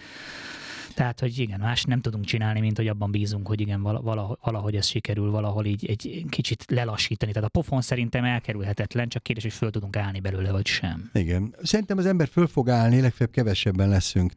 [0.97, 4.77] Tehát, hogy igen, más nem tudunk csinálni, mint hogy abban bízunk, hogy igen, valahogy, valahogy
[4.77, 7.33] ez sikerül, valahol így egy kicsit lelassítani.
[7.33, 11.11] Tehát a pofon szerintem elkerülhetetlen, csak kérdés, hogy föl tudunk állni belőle, vagy sem.
[11.13, 11.55] Igen.
[11.63, 14.33] Szerintem az ember föl fog állni, legfeljebb kevesebben leszünk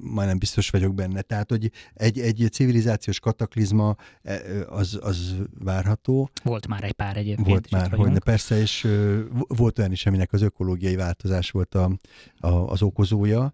[0.00, 1.22] majdnem biztos vagyok benne.
[1.22, 6.30] Tehát, hogy egy, egy civilizációs kataklizma e, az, az várható.
[6.42, 7.48] Volt már egy pár egyébként.
[7.48, 8.88] Volt már, hogy de persze, és
[9.48, 11.98] volt olyan is, aminek az ökológiai változás volt a,
[12.38, 13.52] a, az okozója.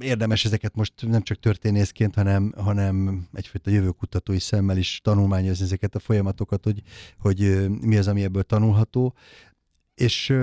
[0.00, 5.98] Érdemes ezeket most nem csak történészként, hanem, hanem egyfajta jövőkutatói szemmel is tanulmányozni ezeket a
[5.98, 6.82] folyamatokat, hogy,
[7.18, 9.14] hogy mi az, ami ebből tanulható.
[9.94, 10.34] És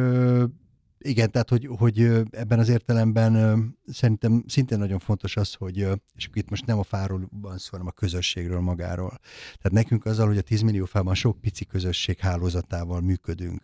[1.01, 1.99] igen, tehát hogy, hogy
[2.31, 5.77] ebben az értelemben szerintem szintén nagyon fontos az, hogy,
[6.15, 9.19] és itt most nem a fáról van szó, hanem a közösségről magáról.
[9.43, 13.61] Tehát nekünk azzal, hogy a 10 millió fában sok pici közösség hálózatával működünk,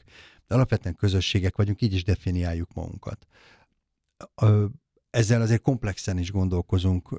[0.47, 3.27] de alapvetően közösségek vagyunk, így is definiáljuk magunkat.
[5.09, 7.09] Ezzel azért komplexen is gondolkozunk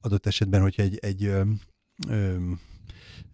[0.00, 1.32] adott esetben, hogyha egy, egy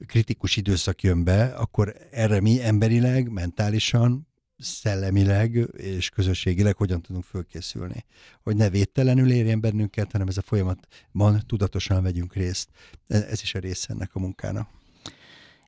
[0.06, 4.26] kritikus időszak jön be, akkor erre mi emberileg, mentálisan,
[4.58, 8.04] szellemileg és közösségileg hogyan tudunk fölkészülni.
[8.42, 12.68] Hogy ne védtelenül érjen bennünket, hanem ez a folyamatban tudatosan vegyünk részt.
[13.06, 14.68] Ez is a része ennek a munkának.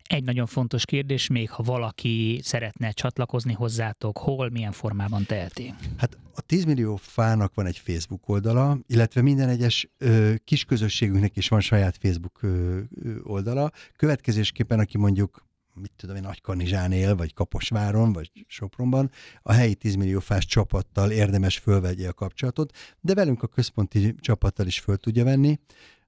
[0.09, 5.75] Egy nagyon fontos kérdés, még ha valaki szeretne csatlakozni hozzátok, hol, milyen formában teheti?
[5.97, 11.37] Hát a 10 millió fának van egy Facebook oldala, illetve minden egyes ö, kis közösségünknek
[11.37, 13.71] is van saját Facebook ö, ö, oldala.
[13.97, 15.48] Következésképpen, aki mondjuk
[15.81, 19.11] mit tudom én, Nagykanizsán él, vagy Kaposváron, vagy Sopronban,
[19.43, 24.67] a helyi 10 millió fás csapattal érdemes fölvegye a kapcsolatot, de velünk a központi csapattal
[24.67, 25.59] is föl tudja venni.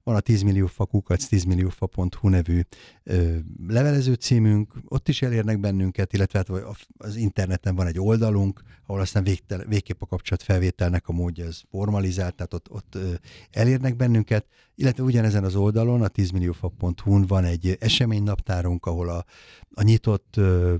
[0.02, 2.60] Van a 10 millió fakukat, 10 milliófa.hu nevű
[3.04, 3.36] ö,
[3.66, 9.24] levelező címünk, ott is elérnek bennünket, illetve hát az interneten van egy oldalunk, ahol aztán
[9.24, 13.12] végtel, végképp a kapcsolat felvételnek a módja az formalizált, tehát ott, ott ö,
[13.50, 19.24] elérnek bennünket, illetve ugyanezen az oldalon, a 10milliófa.hu-n van egy eseménynaptárunk, ahol a,
[19.74, 20.74] a nyitott, ö,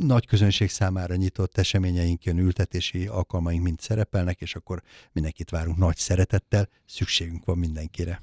[0.00, 4.82] nagy közönség számára nyitott eseményeinkön, ültetési alkalmaink mind szerepelnek, és akkor
[5.12, 8.22] mindenkit várunk nagy szeretettel, szükségünk van mindenkire.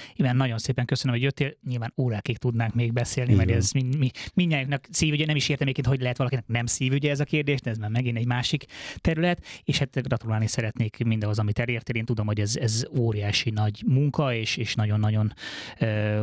[0.21, 1.53] Igen, nagyon szépen köszönöm, hogy jöttél.
[1.67, 5.95] Nyilván órákig tudnánk még beszélni, mert ez mi, mi, mindjárt szívügye, nem is értem egyébként,
[5.95, 8.65] hogy lehet valakinek nem szívügye ez a kérdés, de ez már megint egy másik
[8.97, 11.95] terület, és hát gratulálni szeretnék mindahhoz, amit elértél.
[11.95, 15.33] Én tudom, hogy ez, ez óriási nagy munka, és, és nagyon-nagyon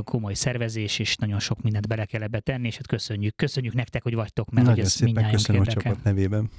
[0.05, 4.03] komoly szervezés, és nagyon sok mindent bele kell ebbe tenni, és hát köszönjük, köszönjük nektek,
[4.03, 5.93] hogy vagytok, mert nagyon hogy ez szépen köszönöm érdekel.
[5.93, 6.51] a csapat nevében.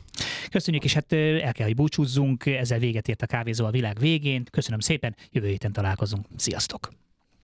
[0.50, 4.44] Köszönjük, és hát el kell, hogy búcsúzzunk, ezzel véget ért a kávézó a világ végén.
[4.52, 6.26] Köszönöm szépen, jövő héten találkozunk.
[6.36, 6.90] Sziasztok!